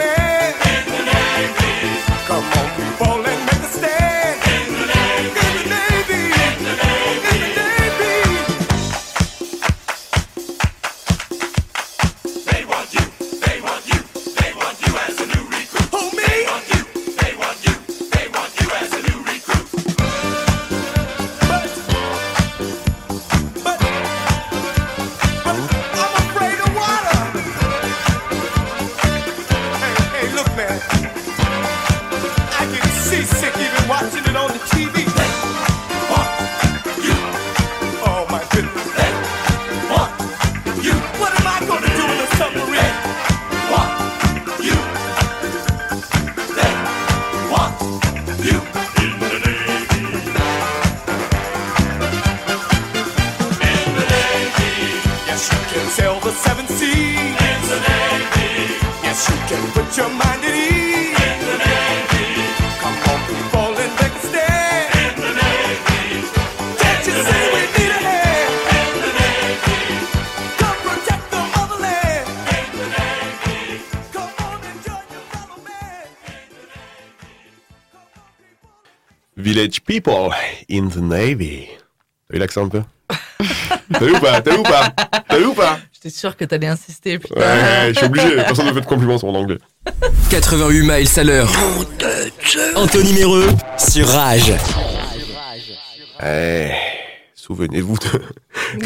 [0.01, 0.40] man.
[79.61, 80.31] Village People
[80.71, 81.67] in the Navy.
[82.31, 82.83] T'as eu l'accent un peu
[83.93, 84.41] T'as vu ou pas?
[84.41, 84.91] T'as vu ou pas?
[85.29, 85.79] T'as vu ou pas?
[85.93, 87.41] J'étais sûr que t'allais insister, putain.
[87.41, 88.37] Ouais, je suis obligé.
[88.37, 89.59] Personne ne fait de compliments sur mon anglais.
[90.31, 91.51] 88 miles à l'heure.
[92.75, 94.53] Anthony Méreux sur Rage.
[96.25, 96.71] Eh,
[97.35, 98.23] souvenez-vous de-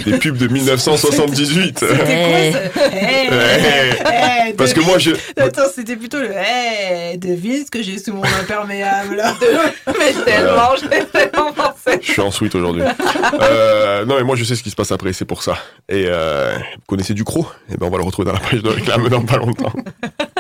[0.04, 1.78] des pubs de 1978.
[1.78, 5.10] C'était quoi ça Eh, Eh, eh, Parce que moi, je...
[5.36, 9.22] Attends, c'était plutôt le Eh, devine ce que j'ai sous mon imperméable.
[9.98, 11.98] Mais tellement, j'ai tellement pensé.
[12.02, 12.82] Je suis en suite aujourd'hui.
[13.40, 15.56] Euh, non, mais moi, je sais ce qui se passe après, c'est pour ça.
[15.88, 17.46] Et euh, vous connaissez Ducrot?
[17.70, 19.72] Eh ben, on va le retrouver dans la page de réclame dans pas longtemps.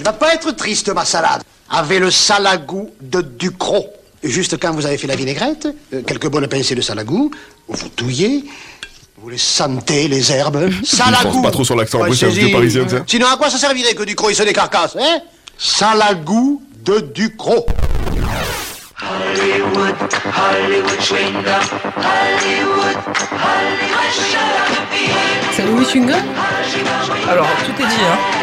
[0.00, 1.42] Elle va pas être triste, ma salade.
[1.68, 3.86] Avez le salagou de Ducrot.
[4.22, 7.30] Juste quand vous avez fait la vinaigrette, euh, quelques bonnes pincées de salagou,
[7.68, 8.46] vous touillez,
[9.18, 10.70] vous les sentez, les herbes.
[10.84, 12.44] Salagou pas trop sur l'accent, en plus, c'est un Pensez-y.
[12.46, 12.86] vieux parisien.
[13.06, 15.18] Sinon, à quoi ça servirait que Ducrot, il se des carcasses, hein?
[15.58, 17.66] Salagou de Ducrot.
[19.02, 20.96] Hollywood, Hollywood.
[25.54, 26.22] C'est Louis Chewing-Gum
[27.28, 28.39] Alors, tout est dit, hein.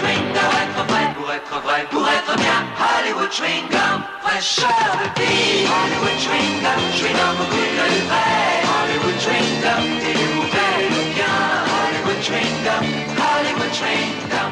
[0.00, 0.40] Hollywood chewing-gum.
[0.40, 2.64] Pour être vrai, pour être vrai, pour être bien.
[2.80, 4.02] Hollywood chewing-gum.
[4.22, 5.66] Fraîcheur de vie.
[5.68, 6.80] Hollywood chewing-gum.
[6.96, 8.30] Chewing-gum beaucoup de vrai.
[8.64, 9.82] Hollywood chewing-gum.
[10.00, 11.36] Il vous fait le bien.
[11.76, 12.82] Hollywood chewing-gum.
[13.20, 14.50] Hollywood chewing-gum.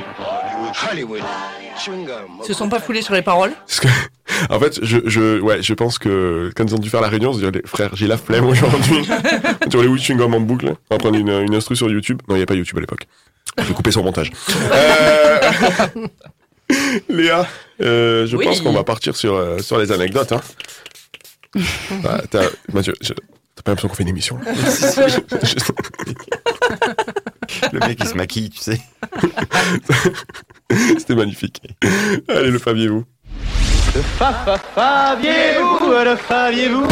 [0.90, 1.22] Hollywood
[1.78, 2.26] chewing-gum.
[2.42, 3.52] Ils se sont pas foulés sur les paroles.
[3.66, 3.88] Parce que,
[4.50, 7.32] en fait, je, je, ouais, je pense que quand ils ont dû faire la réunion,
[7.32, 9.08] ils se disaient, frère, j'ai la flemme aujourd'hui.
[9.70, 10.74] sur les chewing gum en boucle.
[10.90, 12.20] On va prendre une, une instru sur YouTube.
[12.28, 13.06] Non, il n'y avait pas YouTube à l'époque.
[13.66, 14.30] J'ai coupé son montage.
[14.72, 15.38] Euh,
[17.08, 17.46] Léa,
[17.80, 18.44] euh, je Oui.
[18.44, 20.32] pense qu'on va partir sur, euh, sur les anecdotes.
[20.32, 20.40] Hein.
[22.02, 22.42] Bah, t'as,
[22.72, 23.14] Mathieu, je-
[23.54, 24.52] t'as pas l'impression qu'on fait une émission là
[27.72, 28.80] Le mec, il se maquille, tu sais.
[30.98, 31.62] C'était magnifique.
[32.28, 33.04] Allez, le Fabiez-vous.
[34.74, 36.86] Faviez-vous, le faviez-vous?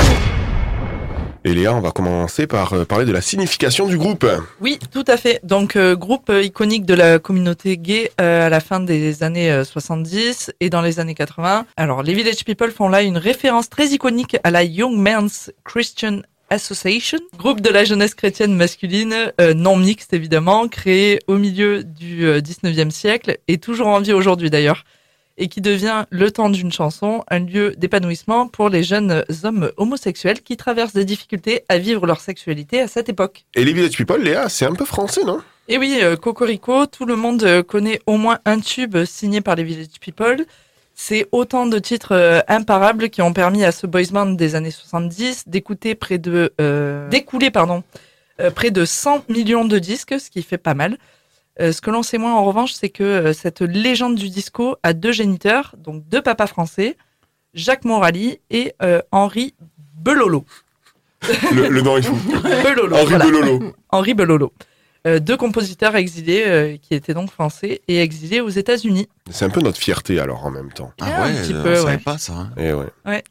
[1.46, 4.26] Et Léa, on va commencer par euh, parler de la signification du groupe.
[4.60, 5.38] Oui, tout à fait.
[5.44, 9.52] Donc, euh, groupe euh, iconique de la communauté gay euh, à la fin des années
[9.52, 11.64] euh, 70 et dans les années 80.
[11.76, 16.22] Alors, les Village People font là une référence très iconique à la Young Men's Christian
[16.48, 22.24] Association, groupe de la jeunesse chrétienne masculine, euh, non mixte évidemment, créé au milieu du
[22.24, 24.84] euh, 19e siècle et toujours en vie aujourd'hui d'ailleurs,
[25.38, 30.42] et qui devient, le temps d'une chanson, un lieu d'épanouissement pour les jeunes hommes homosexuels
[30.42, 33.44] qui traversent des difficultés à vivre leur sexualité à cette époque.
[33.54, 35.40] Et les Village People, Léa, c'est un peu français, non?
[35.68, 39.56] Et oui, euh, Cocorico, tout le monde euh, connaît au moins un tube signé par
[39.56, 40.46] les Village People.
[40.98, 44.70] C'est autant de titres euh, imparables qui ont permis à ce boys band des années
[44.70, 47.84] 70 d'écouter près de euh, d'écouler pardon
[48.40, 50.96] euh, près de 100 millions de disques, ce qui fait pas mal.
[51.60, 54.76] Euh, ce que l'on sait moins en revanche, c'est que euh, cette légende du disco
[54.82, 56.96] a deux géniteurs, donc deux papas français,
[57.54, 59.54] Jacques Morali et euh, Henri
[59.98, 60.44] Belolo.
[61.52, 62.14] le, le nom est fou.
[62.64, 62.94] Belolo.
[62.96, 63.24] Henri voilà.
[63.24, 63.72] Belolo.
[63.90, 64.52] Henri Belolo.
[65.06, 69.08] Euh, deux compositeurs exilés euh, qui étaient donc français et exilés aux États-Unis.
[69.30, 70.92] C'est un peu notre fierté alors en même temps.
[71.00, 71.98] Ah un petit peu, on savait ouais.
[71.98, 72.32] pas ça.
[72.34, 72.50] hein.
[72.56, 72.86] Et ouais.
[73.06, 73.22] Ouais.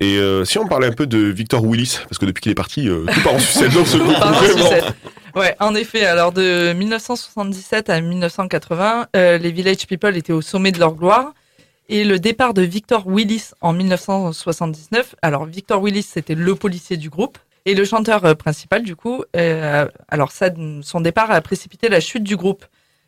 [0.00, 2.56] Et euh, si on parlait un peu de Victor Willis, parce que depuis qu'il est
[2.56, 4.14] parti, euh, tout part en sucette dans ce groupe.
[5.34, 6.04] Ouais, en effet.
[6.06, 11.34] Alors de 1977 à 1980, euh, les Village People étaient au sommet de leur gloire.
[11.88, 15.16] Et le départ de Victor Willis en 1979.
[15.22, 17.36] Alors Victor Willis, c'était le policier du groupe.
[17.64, 22.22] Et le chanteur euh, principal, du coup, euh, alors son départ a précipité la chute
[22.22, 22.64] du groupe.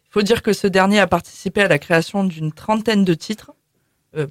[0.08, 3.52] Il faut dire que ce dernier a participé à la création d'une trentaine de titres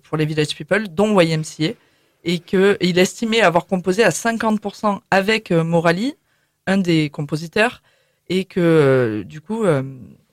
[0.03, 1.75] pour les Village People, dont YMCA,
[2.23, 6.15] et qu'il estimait avoir composé à 50% avec Morali,
[6.67, 7.81] un des compositeurs,
[8.29, 9.83] et que euh, du coup, euh,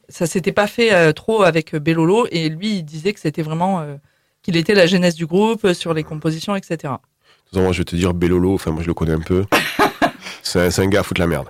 [0.09, 3.81] ça s'était pas fait euh, trop avec Bellolo, et lui, il disait que c'était vraiment
[3.81, 3.97] euh,
[4.43, 6.77] qu'il était la jeunesse du groupe sur les compositions, etc.
[6.77, 6.95] De toute
[7.51, 9.45] façon, moi, je vais te dire Bellolo, enfin moi je le connais un peu.
[10.43, 11.49] c'est un, gars à foutre la merde.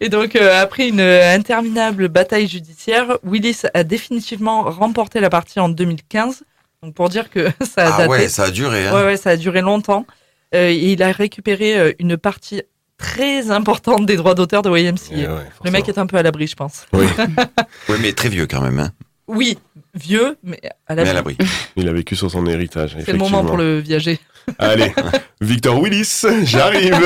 [0.00, 5.68] Et donc, euh, après une interminable bataille judiciaire, Willis a définitivement remporté la partie en
[5.68, 6.42] 2015.
[6.82, 8.08] Donc, pour dire que ça a Ah daté.
[8.10, 8.86] ouais, ça a duré.
[8.88, 8.94] Hein.
[8.94, 10.06] Ouais, ouais, ça a duré longtemps.
[10.54, 12.62] Euh, et il a récupéré une partie
[13.02, 15.00] très importante des droits d'auteur de YMCA.
[15.12, 16.86] Eh ouais, Le mec est un peu à l'abri, je pense.
[16.92, 18.78] Oui, mais très vieux quand même.
[18.78, 18.90] Hein.
[19.26, 19.58] Oui,
[19.94, 21.10] vieux, mais à Mais l'abri.
[21.10, 21.36] à l'abri.
[21.76, 22.96] il a vécu sur son héritage.
[23.04, 24.20] C'est le moment pour le viager.
[24.58, 24.92] Allez,
[25.40, 26.96] Victor Willis, j'arrive.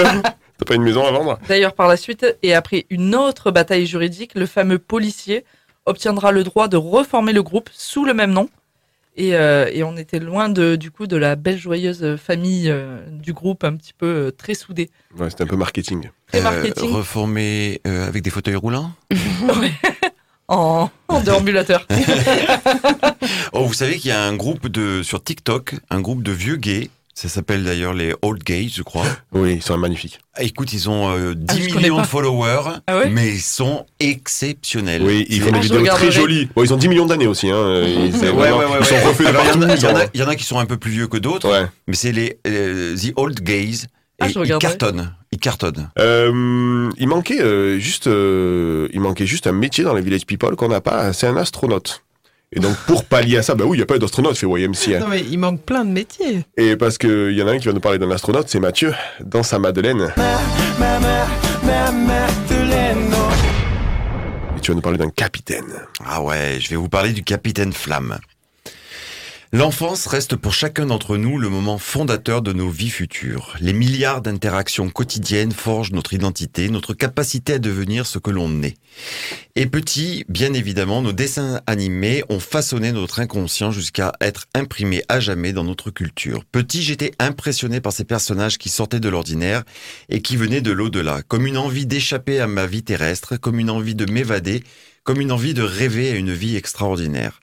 [0.59, 1.39] T'as pas une maison à vendre?
[1.49, 5.45] D'ailleurs, par la suite, et après une autre bataille juridique, le fameux policier
[5.87, 8.49] obtiendra le droit de reformer le groupe sous le même nom.
[9.19, 12.99] Et, euh, et on était loin de, du coup de la belle joyeuse famille euh,
[13.11, 14.91] du groupe, un petit peu euh, très soudée.
[15.19, 16.11] Ouais, c'était un peu marketing.
[16.31, 16.91] Très marketing.
[16.91, 18.93] reformé euh, avec des fauteuils roulants
[20.49, 21.87] en, en déambulateur.
[23.53, 26.57] Oh, vous savez qu'il y a un groupe de sur TikTok, un groupe de vieux
[26.57, 26.91] gays.
[27.19, 29.07] Ça s'appelle d'ailleurs les Old Gays, je crois.
[29.33, 30.19] Oui, ils sont magnifiques.
[30.39, 35.03] Écoute, ils ont euh, 10 Ah, millions de followers, Ah ouais mais ils sont exceptionnels.
[35.03, 36.51] Oui, ils font Ah, des vidéos très jolies.
[36.55, 37.51] Bon, ils ont 10 millions d'années aussi.
[37.51, 37.83] Hein.
[37.87, 39.05] Ils, c'est Ouais, vraiment- ouais, ouais, ils sont ouais.
[39.05, 39.63] refaits de il y en partout.
[39.63, 41.67] a- il y, en qui sont un peu plus vieux que d'autres, Ouais.
[41.87, 43.87] mais c'est les euh, The Old Gays.
[44.21, 45.15] Ah, Et je ils cartonnent.
[45.33, 45.89] Ils cartonnent.
[45.99, 50.55] Euh, il manquait euh, juste, euh, il manquait juste un métier dans les Village People
[50.57, 51.13] qu'on n'a pas.
[51.15, 52.03] C'est un astronaute.
[52.53, 54.97] Et donc pour pallier à ça, bah oui, il y a pas d'astronaute, fait YMCA.
[54.97, 55.01] hein.
[55.01, 56.45] Non, mais il manque plein de métiers.
[56.57, 58.61] Et parce que il y en a un qui va nous parler d'un astronaute, c'est
[58.61, 60.13] Mathieu dans sa Madeleine.
[64.57, 65.65] Et tu vas nous parler d'un capitaine.
[66.05, 68.19] Ah ouais, je vais vous parler du capitaine Flamme.
[69.53, 73.55] L'enfance reste pour chacun d'entre nous le moment fondateur de nos vies futures.
[73.61, 78.75] Les milliards d'interactions quotidiennes forgent notre identité, notre capacité à devenir ce que l'on est.
[79.55, 85.21] Et petit, bien évidemment, nos dessins animés ont façonné notre inconscient jusqu'à être imprimés à
[85.21, 86.45] jamais dans notre culture.
[86.45, 89.63] Petit, j'étais impressionné par ces personnages qui sortaient de l'ordinaire
[90.09, 93.71] et qui venaient de l'au-delà, comme une envie d'échapper à ma vie terrestre, comme une
[93.71, 94.65] envie de m'évader,
[95.05, 97.39] comme une envie de rêver à une vie extraordinaire.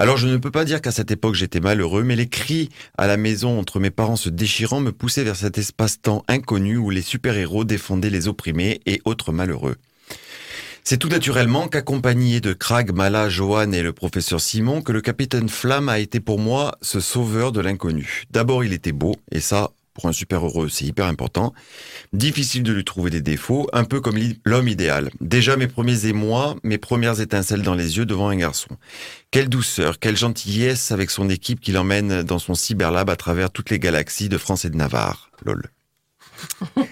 [0.00, 3.08] Alors je ne peux pas dire qu'à cette époque j'étais malheureux, mais les cris à
[3.08, 7.02] la maison entre mes parents se déchirant me poussaient vers cet espace-temps inconnu où les
[7.02, 9.74] super-héros défendaient les opprimés et autres malheureux.
[10.84, 15.48] C'est tout naturellement qu'accompagné de Krag, Mala, Johan et le professeur Simon que le capitaine
[15.48, 18.22] Flamme a été pour moi ce sauveur de l'inconnu.
[18.30, 21.52] D'abord il était beau, et ça, pour un super-heureux, c'est hyper important.
[22.12, 25.10] Difficile de lui trouver des défauts, un peu comme l'homme idéal.
[25.20, 28.68] Déjà mes premiers émois, mes premières étincelles dans les yeux devant un garçon.
[29.32, 33.70] Quelle douceur, quelle gentillesse avec son équipe qui l'emmène dans son cyberlab à travers toutes
[33.70, 35.32] les galaxies de France et de Navarre.
[35.44, 35.64] Lol.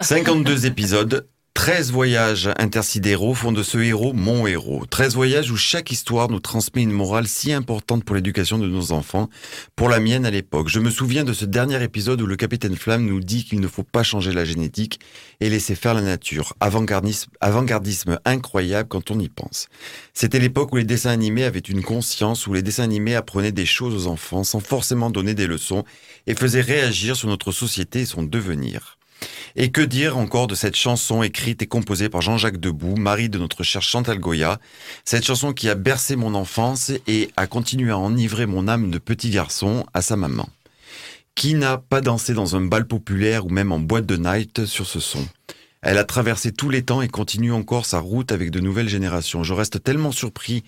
[0.00, 4.84] 52 épisodes, 13 voyages intersidéraux font de ce héros mon héros.
[4.86, 8.90] 13 voyages où chaque histoire nous transmet une morale si importante pour l'éducation de nos
[8.90, 9.28] enfants,
[9.76, 10.68] pour la mienne à l'époque.
[10.68, 13.68] Je me souviens de ce dernier épisode où le capitaine Flamme nous dit qu'il ne
[13.68, 14.98] faut pas changer la génétique
[15.40, 16.54] et laisser faire la nature.
[16.58, 19.68] Avant-gardisme, avant-gardisme incroyable quand on y pense.
[20.14, 23.66] C'était l'époque où les dessins animés avaient une conscience, où les dessins animés apprenaient des
[23.66, 25.84] choses aux enfants sans forcément donner des leçons
[26.26, 28.98] et faisaient réagir sur notre société et son devenir.
[29.56, 33.38] Et que dire encore de cette chanson écrite et composée par Jean-Jacques Debout, mari de
[33.38, 34.58] notre cher Chantal Goya,
[35.04, 38.98] cette chanson qui a bercé mon enfance et a continué à enivrer mon âme de
[38.98, 40.48] petit garçon à sa maman.
[41.34, 44.86] Qui n'a pas dansé dans un bal populaire ou même en boîte de night sur
[44.86, 45.26] ce son?
[45.82, 49.42] Elle a traversé tous les temps et continue encore sa route avec de nouvelles générations.
[49.42, 50.62] Je reste tellement surpris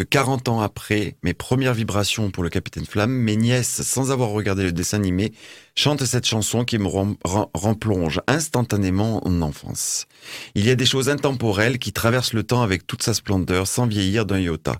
[0.00, 4.30] que 40 ans après mes premières vibrations pour le Capitaine Flamme, mes nièces, sans avoir
[4.30, 5.34] regardé le dessin animé,
[5.74, 10.06] chantent cette chanson qui me rem- rem- remplonge instantanément en enfance.
[10.54, 13.86] Il y a des choses intemporelles qui traversent le temps avec toute sa splendeur sans
[13.86, 14.76] vieillir d'un iota.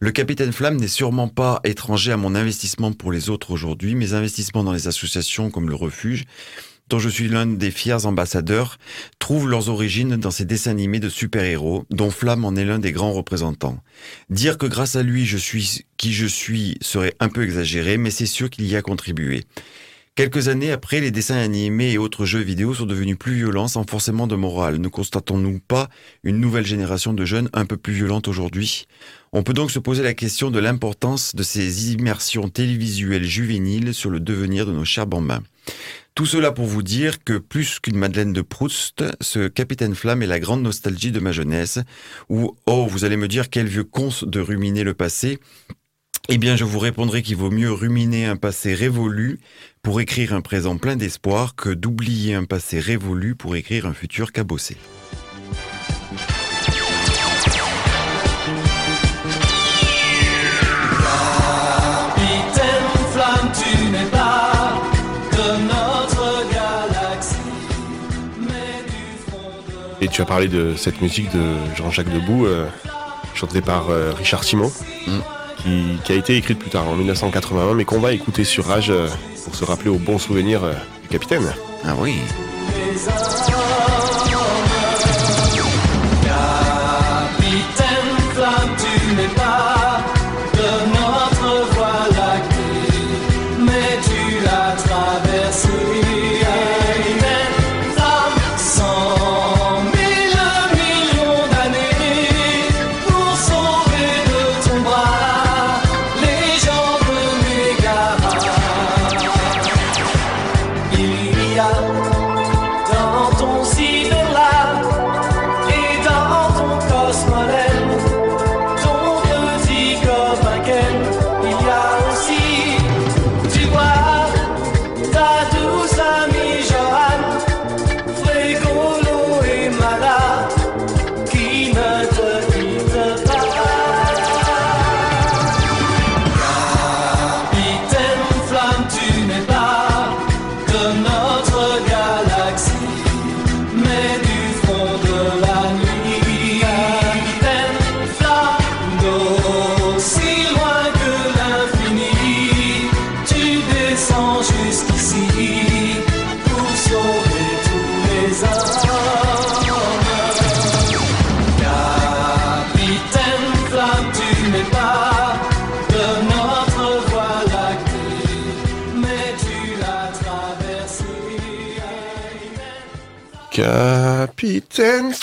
[0.00, 4.14] Le Capitaine Flamme n'est sûrement pas étranger à mon investissement pour les autres aujourd'hui, mes
[4.14, 6.24] investissements dans les associations comme le Refuge,
[6.88, 8.78] dont je suis l'un des fiers ambassadeurs,
[9.18, 12.92] trouvent leurs origines dans ces dessins animés de super-héros, dont Flamme en est l'un des
[12.92, 13.80] grands représentants.
[14.30, 18.10] Dire que grâce à lui je suis qui je suis serait un peu exagéré, mais
[18.10, 19.44] c'est sûr qu'il y a contribué.
[20.16, 23.84] Quelques années après, les dessins animés et autres jeux vidéo sont devenus plus violents sans
[23.84, 24.78] forcément de morale.
[24.78, 25.90] Ne constatons-nous pas
[26.24, 28.86] une nouvelle génération de jeunes un peu plus violente aujourd'hui?
[29.34, 34.08] On peut donc se poser la question de l'importance de ces immersions télévisuelles juvéniles sur
[34.08, 35.42] le devenir de nos chers bambins.
[36.16, 40.26] Tout cela pour vous dire que plus qu'une Madeleine de Proust, ce Capitaine Flamme est
[40.26, 41.78] la grande nostalgie de ma jeunesse,
[42.30, 45.38] où, oh, vous allez me dire quel vieux con de ruminer le passé.
[46.30, 49.40] Eh bien, je vous répondrai qu'il vaut mieux ruminer un passé révolu
[49.82, 54.32] pour écrire un présent plein d'espoir que d'oublier un passé révolu pour écrire un futur
[54.32, 54.78] cabossé.
[70.06, 71.42] Et tu as parlé de cette musique de
[71.74, 72.68] Jean-Jacques Debout, euh,
[73.34, 74.70] chantée par euh, Richard Simon,
[75.56, 78.90] qui, qui a été écrite plus tard en 1981, mais qu'on va écouter sur Rage
[78.90, 79.08] euh,
[79.44, 80.60] pour se rappeler au bon souvenir
[81.02, 81.52] du capitaine.
[81.84, 82.14] Ah oui.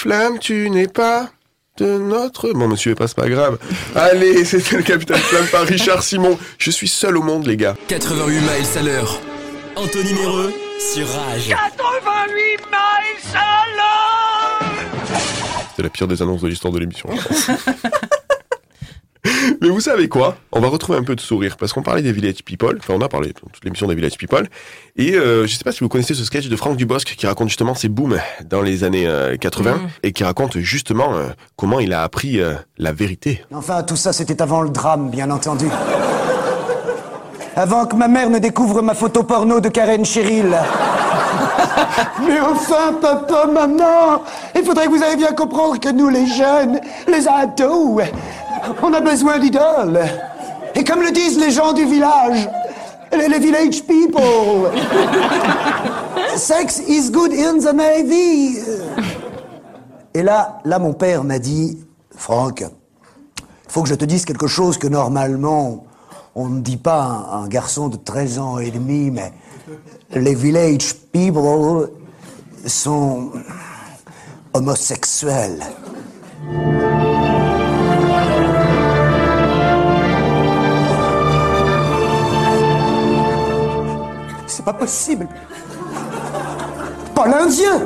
[0.04, 1.30] Flamme, tu n'es pas
[1.78, 2.52] de notre...
[2.52, 3.58] Bon, monsieur, pas, c'est pas grave.
[3.96, 6.38] Allez, c'était le Capitaine Flamme par Richard Simon.
[6.58, 7.78] Je suis seul au monde, les gars.
[7.88, 9.18] 88 miles à l'heure.
[9.78, 11.48] Anthony Méreux sur Rage.
[11.48, 11.56] 88
[12.66, 14.60] miles à l'heure
[15.74, 17.08] C'est la pire des annonces de l'histoire de l'émission.
[19.64, 20.36] Mais vous savez quoi?
[20.52, 22.76] On va retrouver un peu de sourire parce qu'on parlait des Village People.
[22.80, 24.46] Enfin, on a parlé dans toute l'émission des Village People.
[24.98, 27.48] Et euh, je sais pas si vous connaissez ce sketch de Franck Dubosc qui raconte
[27.48, 29.88] justement ses booms dans les années euh, 80 Mm.
[30.04, 33.42] et qui raconte justement euh, comment il a appris euh, la vérité.
[33.54, 35.68] Enfin, tout ça, c'était avant le drame, bien entendu.
[37.56, 40.58] Avant que ma mère ne découvre ma photo porno de Karen Cheryl.
[42.26, 44.24] Mais enfin, papa, maman,
[44.56, 48.02] il faudrait que vous ayez bien comprendre que nous, les jeunes, les ados,
[48.82, 50.02] on a besoin d'idoles.
[50.76, 52.50] Et comme le disent les gens du village,
[53.12, 54.72] les, village people,
[56.36, 58.58] sex is good in the navy.
[60.16, 61.78] Et là, là, mon père m'a dit,
[62.16, 62.64] Franck,
[63.68, 65.86] faut que je te dise quelque chose que normalement,
[66.36, 69.32] on ne dit pas à un, un garçon de 13 ans et demi, mais
[70.14, 71.90] les village people
[72.66, 73.32] sont
[74.54, 75.64] homosexuels.
[84.48, 85.28] C'est pas possible.
[87.16, 87.82] Pas l'Indien.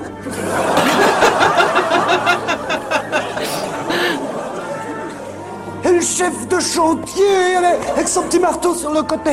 [5.84, 7.56] Et le chef de chantier,
[7.96, 9.32] avec, son petit marteau sur le côté.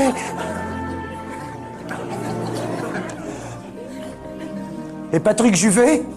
[5.14, 6.02] Et Patrick Juvet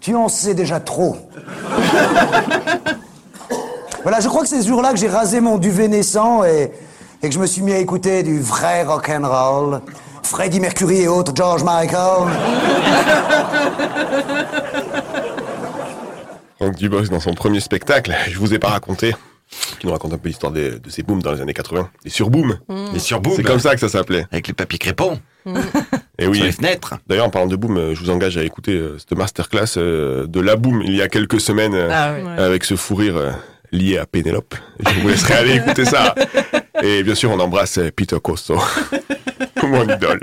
[0.00, 1.16] Tu en sais déjà trop.
[4.04, 6.70] Voilà, je crois que c'est ce jour-là que j'ai rasé mon duvet naissant et,
[7.20, 9.80] et que je me suis mis à écouter du vrai rock'n'roll.
[10.22, 12.28] Freddie Mercury et autres, George Michael.
[16.60, 19.16] Franck Dubosc dans son premier spectacle, je vous ai pas raconté,
[19.78, 21.88] qui nous raconte un peu l'histoire de ses booms dans les années 80.
[22.04, 22.58] Les surbooms.
[22.92, 23.34] Les surbooms.
[23.36, 24.26] C'est comme ça que ça s'appelait.
[24.30, 25.18] Avec les papiers crépons.
[26.18, 26.36] Et oui.
[26.36, 26.94] Sur les fenêtres.
[27.06, 30.26] D'ailleurs, en parlant de boom, euh, je vous engage à écouter euh, cette masterclass euh,
[30.26, 32.28] de la boom il y a quelques semaines euh, Ah oui.
[32.42, 33.34] avec ce fou rire
[33.72, 34.54] lié à Pénélope.
[34.86, 36.14] Je vous laisserai aller écouter ça.
[36.82, 38.58] Et bien sûr, on embrasse Peter Costo,
[39.62, 40.20] mon idole.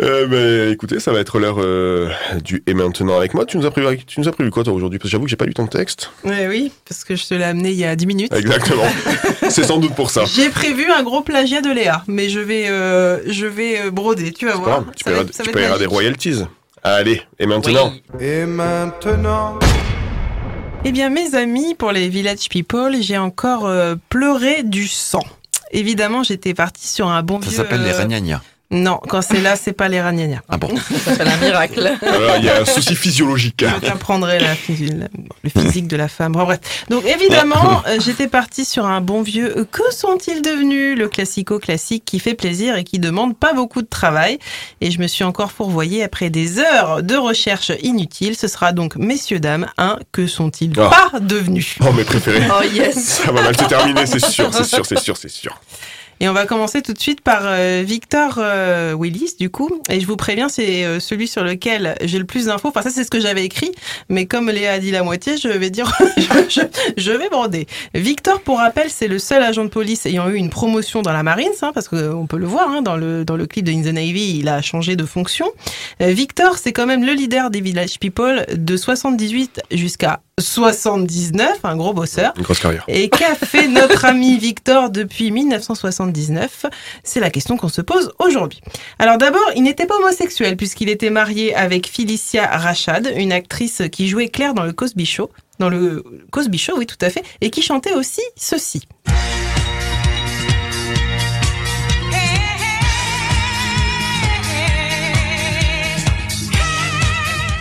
[0.00, 2.08] Euh, ben, écoutez, ça va être l'heure euh,
[2.44, 3.44] du et maintenant avec moi.
[3.44, 5.00] Tu nous as prévu, tu nous as prévu quoi toi aujourd'hui?
[5.00, 6.12] Parce que j'avoue que j'ai pas lu ton texte.
[6.22, 8.32] Ouais, oui, parce que je te l'ai amené il y a 10 minutes.
[8.32, 8.84] Exactement.
[9.48, 10.24] C'est sans doute pour ça.
[10.24, 14.32] J'ai prévu un gros plagiat de Léa, mais je vais, euh, je vais euh, broder,
[14.32, 14.82] tu vas pas voir.
[14.82, 16.42] grave, tu Ça va paieras, ça tu des royalties.
[16.84, 17.92] Allez, et maintenant?
[18.20, 19.58] Et maintenant?
[20.84, 25.24] Eh bien, mes amis, pour les Village People, j'ai encore euh, pleuré du sang.
[25.72, 27.56] Évidemment, j'étais partie sur un bon Ça vieux...
[27.56, 28.42] s'appelle les ragnagnas.
[28.70, 30.40] Non, quand c'est là, c'est pas les ragnagnas.
[30.48, 30.68] Ah bon
[31.04, 31.90] Ça s'appelle un miracle.
[32.02, 33.64] Alors, il y a un souci physiologique.
[33.64, 34.50] Je t'apprendrai la,
[35.42, 36.32] le physique de la femme.
[36.32, 36.60] Bon, bref.
[36.90, 40.98] Donc évidemment, euh, j'étais partie sur un bon vieux euh, Que sont-ils devenus?
[40.98, 44.38] Le classico classique qui fait plaisir et qui demande pas beaucoup de travail.
[44.82, 48.36] Et je me suis encore fourvoyée après des heures de recherche inutiles.
[48.36, 50.90] Ce sera donc, messieurs, dames, un Que sont-ils Oh.
[50.90, 51.76] pas devenus?
[51.80, 52.42] Oh, mes préférés.
[52.50, 52.96] Oh yes.
[53.24, 55.58] Ça va mal se terminer, c'est sûr, c'est sûr, c'est sûr, c'est sûr.
[56.20, 59.70] Et on va commencer tout de suite par euh, Victor euh, Willis, du coup.
[59.88, 62.68] Et je vous préviens, c'est euh, celui sur lequel j'ai le plus d'infos.
[62.68, 63.70] Enfin, ça, c'est ce que j'avais écrit.
[64.08, 66.60] Mais comme Léa a dit la moitié, je vais dire, je,
[66.96, 67.66] je- vais broder.
[67.94, 71.22] Victor, pour rappel, c'est le seul agent de police ayant eu une promotion dans la
[71.22, 73.82] Marines, hein, parce qu'on peut le voir hein, dans, le, dans le clip de In
[73.82, 75.46] the Navy, il a changé de fonction.
[76.00, 81.92] Victor, c'est quand même le leader des Village People de 78 jusqu'à 79, un gros
[81.92, 82.32] bosseur.
[82.36, 82.84] Une grosse carrière.
[82.88, 86.66] Et qu'a fait notre ami Victor depuis 1979
[87.02, 88.60] C'est la question qu'on se pose aujourd'hui.
[88.98, 94.08] Alors d'abord, il n'était pas homosexuel puisqu'il était marié avec Felicia Rachad, une actrice qui
[94.08, 95.30] jouait Claire dans le Cosby Show.
[95.58, 98.82] Dans le Cosby Show, oui, tout à fait, et qui chantait aussi ceci.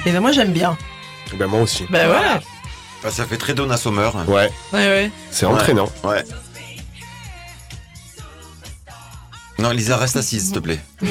[0.06, 0.78] Et ben moi j'aime bien.
[1.34, 1.86] Ben moi aussi.
[1.90, 2.40] Ben voilà.
[3.04, 4.14] Ah, ça fait très Donna Summer.
[4.28, 5.12] Ouais, Ouais, ouais.
[5.32, 5.90] c'est entraînant.
[6.04, 6.24] Ouais.
[9.60, 10.80] Non, Lisa, reste assise, s'il te plaît.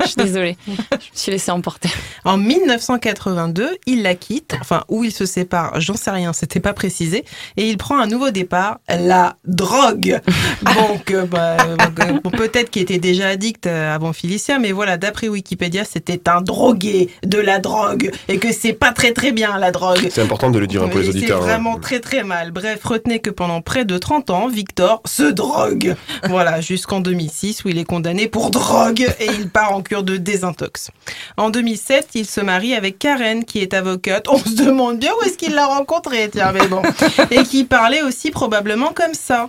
[0.00, 0.56] Je suis désolée.
[0.66, 1.88] Je me suis laissée emporter.
[2.24, 6.72] En 1982, il la quitte, enfin, où il se sépare, j'en sais rien, c'était pas
[6.72, 7.24] précisé,
[7.56, 10.20] et il prend un nouveau départ, la drogue.
[10.62, 14.96] Donc, euh, bah, euh, bon, peut-être qu'il était déjà addict euh, avant Felicia, mais voilà,
[14.96, 19.58] d'après Wikipédia, c'était un drogué de la drogue, et que c'est pas très très bien
[19.58, 20.08] la drogue.
[20.10, 21.42] C'est important de le dire un peu Oui, les C'est auditeurs.
[21.42, 21.46] hein.
[21.46, 22.50] vraiment très très mal.
[22.50, 25.94] Bref, retenez que pendant près de 30 ans, Victor se drogue.
[26.28, 27.25] Voilà, jusqu'en 2000.
[27.26, 30.90] 2006 où il est condamné pour drogue et il part en cure de désintox.
[31.36, 34.28] En 2007, il se marie avec Karen qui est avocate.
[34.28, 36.82] On se demande bien où est-ce qu'il l'a rencontrée, tiens, mais bon.
[37.30, 39.48] Et qui parlait aussi probablement comme ça.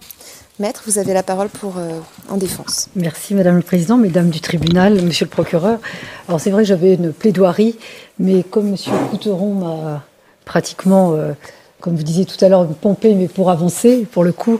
[0.59, 1.99] Maître, vous avez la parole pour euh,
[2.30, 2.89] en défense.
[2.95, 5.80] Merci Madame le Président, Mesdames du tribunal, Monsieur le procureur.
[6.28, 7.78] Alors c'est vrai que j'avais une plaidoirie,
[8.17, 10.03] mais comme Monsieur Couteron m'a
[10.45, 11.34] pratiquement, euh,
[11.80, 14.59] comme vous disiez tout à l'heure, pompé, mais pour avancer, pour le coup.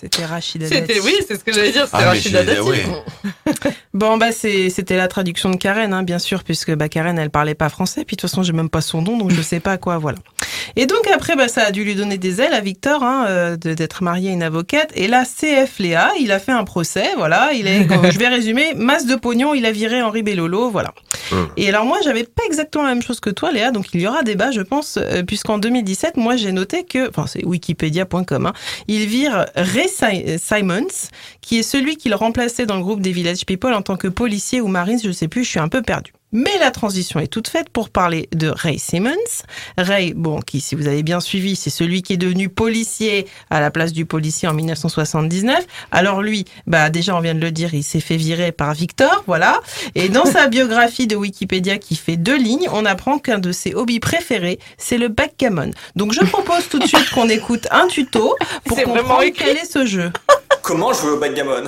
[0.00, 1.00] C'était Rachida C'était- Dati.
[1.04, 2.60] oui, c'est ce que j'allais dire, c'était Ah, Rachida Dati.
[3.94, 7.54] Bon, bah, c'était la traduction de Karen, hein, bien sûr, puisque bah, Karen, elle parlait
[7.56, 9.76] pas français, puis de toute façon, j'ai même pas son nom, donc je sais pas
[9.76, 10.18] quoi, voilà.
[10.76, 13.56] Et donc, après, bah, ça a dû lui donner des ailes à Victor, hein, euh,
[13.56, 14.90] d'être marié à une avocate.
[14.94, 17.50] Et là, CF Léa, il a fait un procès, voilà.
[17.54, 20.92] Il est, je vais résumer, masse de pognon, il a viré Henri Bellolo, voilà.
[21.56, 24.06] Et alors, moi, j'avais pas exactement la même chose que toi, Léa, donc il y
[24.06, 28.52] aura débat, je pense, euh, puisqu'en 2017, moi, j'ai noté que, enfin, c'est wikipedia.com, hein,
[28.88, 30.86] il vire Ray Si- Simons,
[31.40, 34.60] qui est celui qu'il remplaçait dans le groupe des Village People en tant que policier
[34.60, 36.12] ou marine, je sais plus, je suis un peu perdu.
[36.32, 39.14] Mais la transition est toute faite pour parler de Ray Simmons.
[39.78, 43.60] Ray, bon, qui, si vous avez bien suivi, c'est celui qui est devenu policier à
[43.60, 45.66] la place du policier en 1979.
[45.90, 49.24] Alors lui, bah, déjà, on vient de le dire, il s'est fait virer par Victor,
[49.26, 49.60] voilà.
[49.94, 53.74] Et dans sa biographie de Wikipédia qui fait deux lignes, on apprend qu'un de ses
[53.74, 55.70] hobbies préférés, c'est le backgammon.
[55.96, 59.86] Donc je propose tout de suite qu'on écoute un tuto pour comprendre quel est ce
[59.86, 60.12] jeu.
[60.62, 61.64] Comment jouer au backgammon?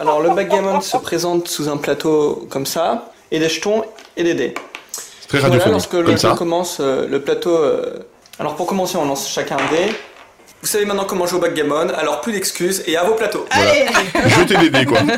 [0.00, 3.82] Alors le backgammon se présente sous un plateau comme ça, et des jetons
[4.16, 4.54] et des dés.
[5.20, 6.34] C'est très Voilà, lorsque le jeu ça.
[6.36, 7.56] commence, euh, le plateau...
[7.56, 7.98] euh,
[8.38, 9.92] Alors pour commencer, on lance chacun un dé.
[10.60, 13.46] Vous savez maintenant comment jouer au backgammon, alors plus d'excuses et à vos plateaux.
[14.38, 14.98] Jetez des dés, quoi.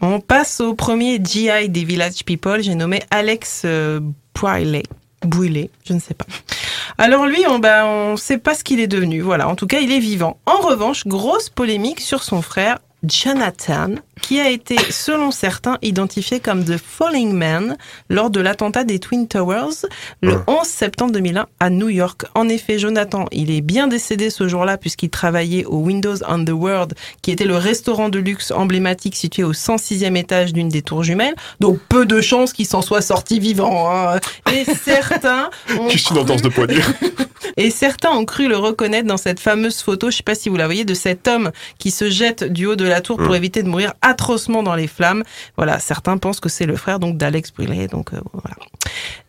[0.00, 2.62] On passe au premier GI des Village People.
[2.62, 3.98] J'ai nommé Alex euh,
[4.44, 6.24] je ne sais pas.
[6.96, 9.20] Alors lui, on ben, on sait pas ce qu'il est devenu.
[9.20, 10.38] Voilà, en tout cas, il est vivant.
[10.46, 16.64] En revanche, grosse polémique sur son frère Jonathan, qui a été, selon certains, identifié comme
[16.64, 17.76] The Falling Man
[18.08, 19.86] lors de l'attentat des Twin Towers
[20.22, 22.22] le 11 septembre 2001 à New York.
[22.34, 26.50] En effet, Jonathan, il est bien décédé ce jour-là puisqu'il travaillait au Windows on the
[26.50, 31.02] World, qui était le restaurant de luxe emblématique situé au 106e étage d'une des tours
[31.04, 31.34] jumelles.
[31.60, 33.90] Donc peu de chances qu'il s'en soit sorti vivant.
[33.90, 34.18] hein.
[34.52, 36.80] Et certains ont une entorse de poignée.
[37.56, 40.56] et certains ont cru le reconnaître dans cette fameuse photo, je sais pas si vous
[40.56, 43.34] la voyez, de cet homme qui se jette du haut de la tour pour Mm.
[43.34, 45.22] éviter de mourir atrocement dans les flammes.
[45.56, 48.56] Voilà, certains pensent que c'est le frère donc d'Alex Brillet, donc euh, voilà.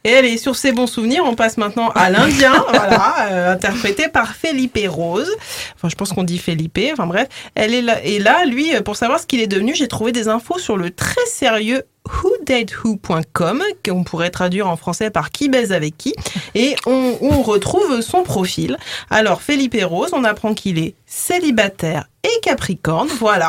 [0.03, 4.34] Et allez, sur ces bons souvenirs, on passe maintenant à l'Indien, voilà, euh, interprété par
[4.36, 5.30] Felipe Rose.
[5.75, 7.27] Enfin, je pense qu'on dit Felipe, enfin bref.
[7.55, 10.27] Elle est là, et là, lui, pour savoir ce qu'il est devenu, j'ai trouvé des
[10.27, 11.84] infos sur le très sérieux
[12.24, 16.14] whodatewho.com, qu'on pourrait traduire en français par qui baise avec qui,
[16.55, 18.78] et on, retrouve son profil.
[19.10, 23.47] Alors, Felipe Rose, on apprend qu'il est célibataire et capricorne, voilà.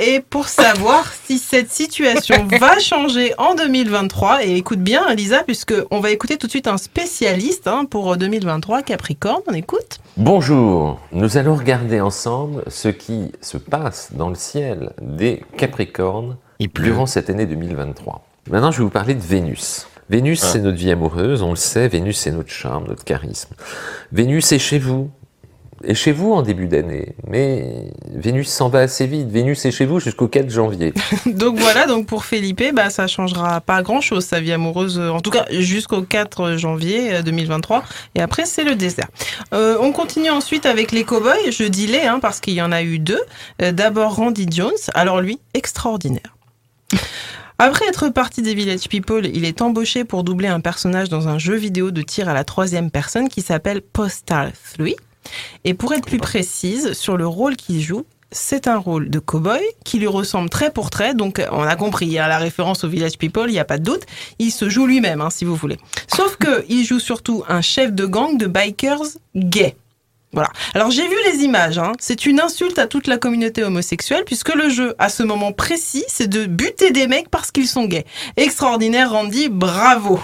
[0.00, 5.74] Et pour savoir si cette situation va changer en 2023, et écoute bien, Lisa, puisque
[5.90, 9.98] on va écouter tout de suite un spécialiste hein, pour 2023, Capricorne, on écoute.
[10.16, 17.06] Bonjour, nous allons regarder ensemble ce qui se passe dans le ciel des Capricornes durant
[17.06, 18.24] cette année 2023.
[18.50, 19.86] Maintenant, je vais vous parler de Vénus.
[20.08, 20.46] Vénus, Ah.
[20.52, 23.54] c'est notre vie amoureuse, on le sait, Vénus, c'est notre charme, notre charisme.
[24.12, 25.10] Vénus est chez vous,
[25.82, 29.28] est chez vous en début d'année, mais Vénus s'en va assez vite.
[29.28, 30.94] Vénus est chez vous jusqu'au 4 janvier.
[31.26, 35.20] Donc voilà, donc pour Felipe, bah, ça changera pas grand-chose sa vie amoureuse, euh, en
[35.20, 37.82] tout cas jusqu'au 4 janvier euh, 2023,
[38.14, 39.08] et après c'est le désert.
[39.54, 42.70] Euh, on continue ensuite avec les cowboys, je dis les, hein, parce qu'il y en
[42.70, 43.20] a eu deux.
[43.60, 46.35] Euh, D'abord Randy Jones, alors lui, extraordinaire.
[47.58, 51.38] Après être parti des Village People, il est embauché pour doubler un personnage dans un
[51.38, 54.88] jeu vidéo de tir à la troisième personne qui s'appelle Postal 3.
[55.64, 59.60] Et pour être plus précise sur le rôle qu'il joue, c'est un rôle de cowboy
[59.84, 61.14] qui lui ressemble trait pour trait.
[61.14, 63.84] Donc, on a compris, a la référence au Village People, il n'y a pas de
[63.84, 64.02] doute.
[64.38, 65.78] Il se joue lui-même, hein, si vous voulez.
[66.14, 69.76] Sauf que il joue surtout un chef de gang de bikers gay.
[70.36, 70.50] Voilà.
[70.74, 71.78] Alors j'ai vu les images.
[71.78, 71.92] Hein.
[71.98, 76.04] C'est une insulte à toute la communauté homosexuelle puisque le jeu, à ce moment précis,
[76.08, 78.04] c'est de buter des mecs parce qu'ils sont gays.
[78.36, 79.48] Extraordinaire, Randy.
[79.48, 80.20] Bravo.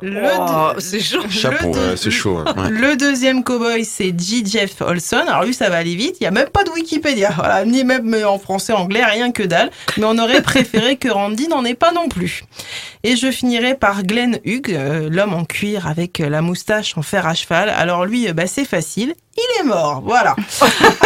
[0.00, 1.20] Le Oh, deux- c'est chaud.
[1.28, 2.38] Chapeau, le deux- ouais, c'est chaud.
[2.44, 2.68] hein.
[2.70, 4.42] le deuxième cowboy, c'est G.
[4.44, 5.24] Jeff Olson.
[5.28, 6.16] Alors lui, ça va aller vite.
[6.20, 7.30] Il n'y a même pas de Wikipédia.
[7.36, 9.70] Voilà, ni même en français, anglais, rien que dalle.
[9.98, 12.44] Mais on aurait préféré que Randy n'en ait pas non plus.
[13.04, 17.26] Et je finirai par Glenn Hugh, euh, l'homme en cuir avec la moustache en fer
[17.26, 17.68] à cheval.
[17.68, 19.14] Alors lui, euh, bah, c'est facile.
[19.42, 20.36] Il est mort, voilà.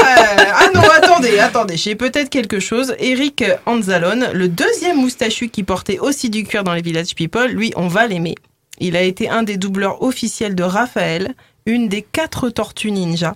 [0.05, 2.95] Euh, ah non, attendez, attendez, j'ai peut-être quelque chose.
[2.99, 7.73] Eric Anzalone, le deuxième moustachu qui portait aussi du cuir dans les Village People, lui,
[7.77, 8.35] on va l'aimer.
[8.81, 13.35] Il a été un des doubleurs officiels de Raphaël, une des quatre tortues ninja.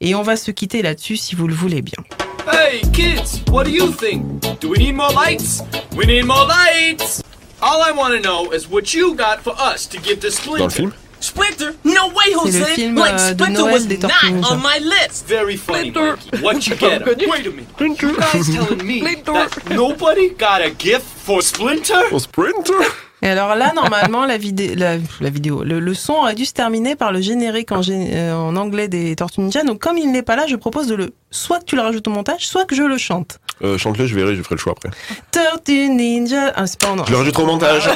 [0.00, 2.02] Et on va se quitter là-dessus si vous le voulez bien.
[2.50, 4.24] Hey, kids, what do you think?
[4.60, 5.62] Do we need more lights?
[5.96, 7.22] We need more lights!
[7.60, 10.58] All I want to know is what you got for us to give to Splinter.
[10.58, 10.92] Dans le film?
[11.20, 11.70] Splinter?
[11.84, 12.64] No way, le Jose!
[12.74, 15.24] film, like, euh, de Splinter Noël was not on my list!
[15.26, 16.42] Very funny, Mikey.
[16.42, 17.04] What you get?
[17.06, 18.02] Wait a minute.
[18.02, 22.04] You guys telling me that nobody got a gift for Splinter?
[22.10, 22.74] For Splinter?
[23.20, 26.52] Et alors là, normalement, la, vidé- la, la vidéo, le, le son aurait dû se
[26.52, 29.64] terminer par le générique en, gé- euh, en anglais des Tortues Ninja.
[29.64, 32.06] Donc comme il n'est pas là, je propose de le soit que tu le rajoutes
[32.06, 33.38] au montage, soit que je le chante.
[33.64, 34.90] Euh, Chante-le, je verrai, je ferai le choix après.
[35.32, 36.52] Tortue Ninja.
[36.54, 37.88] Ah, c'est pas en Je le rajoute au montage.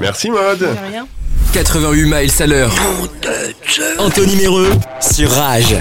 [0.00, 0.66] Merci, Mode.
[0.90, 1.06] rien.
[1.52, 2.72] 88 miles à l'heure.
[3.98, 4.70] Anthony Méreux
[5.00, 5.76] sur Rage.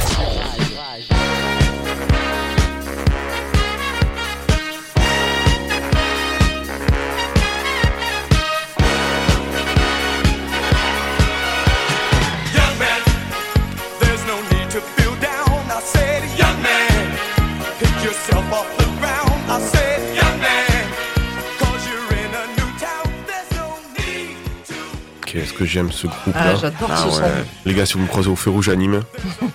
[25.60, 26.54] Que j'aime ce groupe-là.
[26.54, 27.22] Ah, j'adore ce son.
[27.66, 29.02] Les gars, si vous me croisez au feu rouge anime,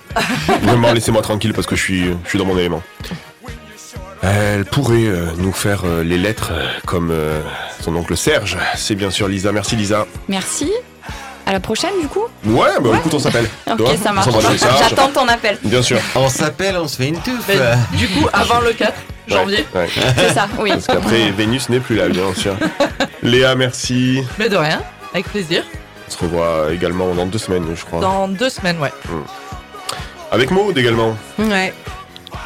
[0.63, 2.83] vraiment laissez-moi tranquille parce que je suis, je suis dans mon élément.
[4.23, 7.41] Elle pourrait euh, nous faire euh, les lettres euh, comme euh,
[7.81, 8.57] son oncle Serge.
[8.75, 9.53] C'est bien sûr Lisa.
[9.53, 10.07] Merci Lisa.
[10.29, 10.73] Merci.
[11.47, 13.47] À la prochaine, du coup Ouais, bah écoute, on s'appelle.
[13.71, 14.29] Ok, ça marche.
[14.89, 15.59] J'attends ton appel.
[15.63, 15.99] Bien sûr.
[16.15, 17.47] On s'appelle, on se fait une touffe.
[17.47, 18.95] Ben, du coup, avant le 4
[19.29, 19.67] janvier.
[19.75, 19.89] Ouais.
[20.17, 20.71] C'est ça, oui.
[20.71, 22.57] Parce qu'après, Vénus n'est plus là, bien sûr.
[23.23, 24.23] Léa, merci.
[24.39, 24.81] Mais de rien,
[25.13, 25.65] avec plaisir.
[26.07, 28.01] On se revoit également dans deux semaines, je crois.
[28.01, 28.93] Dans deux semaines, ouais.
[30.31, 31.17] Avec Maud également.
[31.39, 31.73] Ouais,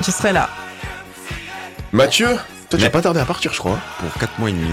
[0.04, 0.48] je serai là.
[1.92, 2.28] Mathieu,
[2.70, 3.78] toi, tu vas pas tarder à partir, je crois.
[3.98, 4.68] Pour 4 mois et demi.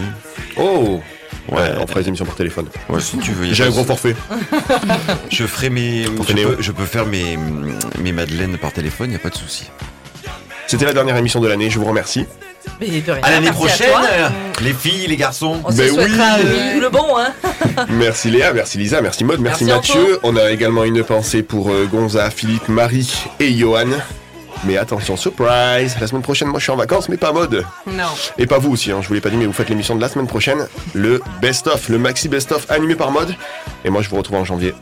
[0.58, 1.02] Oh
[1.50, 2.68] Ouais, on fera les émissions par téléphone.
[2.90, 3.54] Ouais, si tu veux.
[3.54, 4.16] J'ai un gros forfait.
[5.30, 6.04] Je ferai mes.
[6.04, 7.38] Je peux, je peux faire mes,
[8.02, 9.70] mes madeleines par téléphone, y a pas de souci.
[10.66, 12.26] C'était la dernière émission de l'année, je vous remercie.
[12.80, 13.22] Mais de rien.
[13.24, 14.02] À l'année merci prochaine, toi.
[14.62, 15.62] les filles, les garçons.
[15.64, 16.44] On se Ben souhaitera oui.
[16.46, 17.34] euh, tout le bon, hein.
[17.90, 20.20] Merci Léa, merci Lisa, merci Maud, merci, Merci Mathieu.
[20.24, 23.88] On a également une pensée pour euh, Gonza, Philippe, Marie et Johan.
[24.64, 27.64] Mais attention, surprise La semaine prochaine, moi je suis en vacances, mais pas Maud.
[27.88, 28.04] Non.
[28.38, 30.02] Et pas vous aussi, hein, je vous l'ai pas dit, mais vous faites l'émission de
[30.02, 33.34] la semaine prochaine, le best-of, le maxi best-of animé par Maud.
[33.84, 34.74] Et moi je vous retrouve en janvier.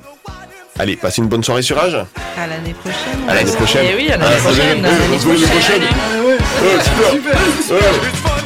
[0.80, 1.96] Allez, passez une bonne soirée sur Rage.
[2.38, 3.30] À l'année prochaine.
[3.30, 3.86] À l'année prochaine.
[3.92, 4.84] Eh oui, à l'année Ah, prochaine.
[5.20, 5.82] se prochaine.
[6.54, 6.78] Prochaine.
[6.78, 7.76] Ouais, super.
[7.76, 8.43] Ouais.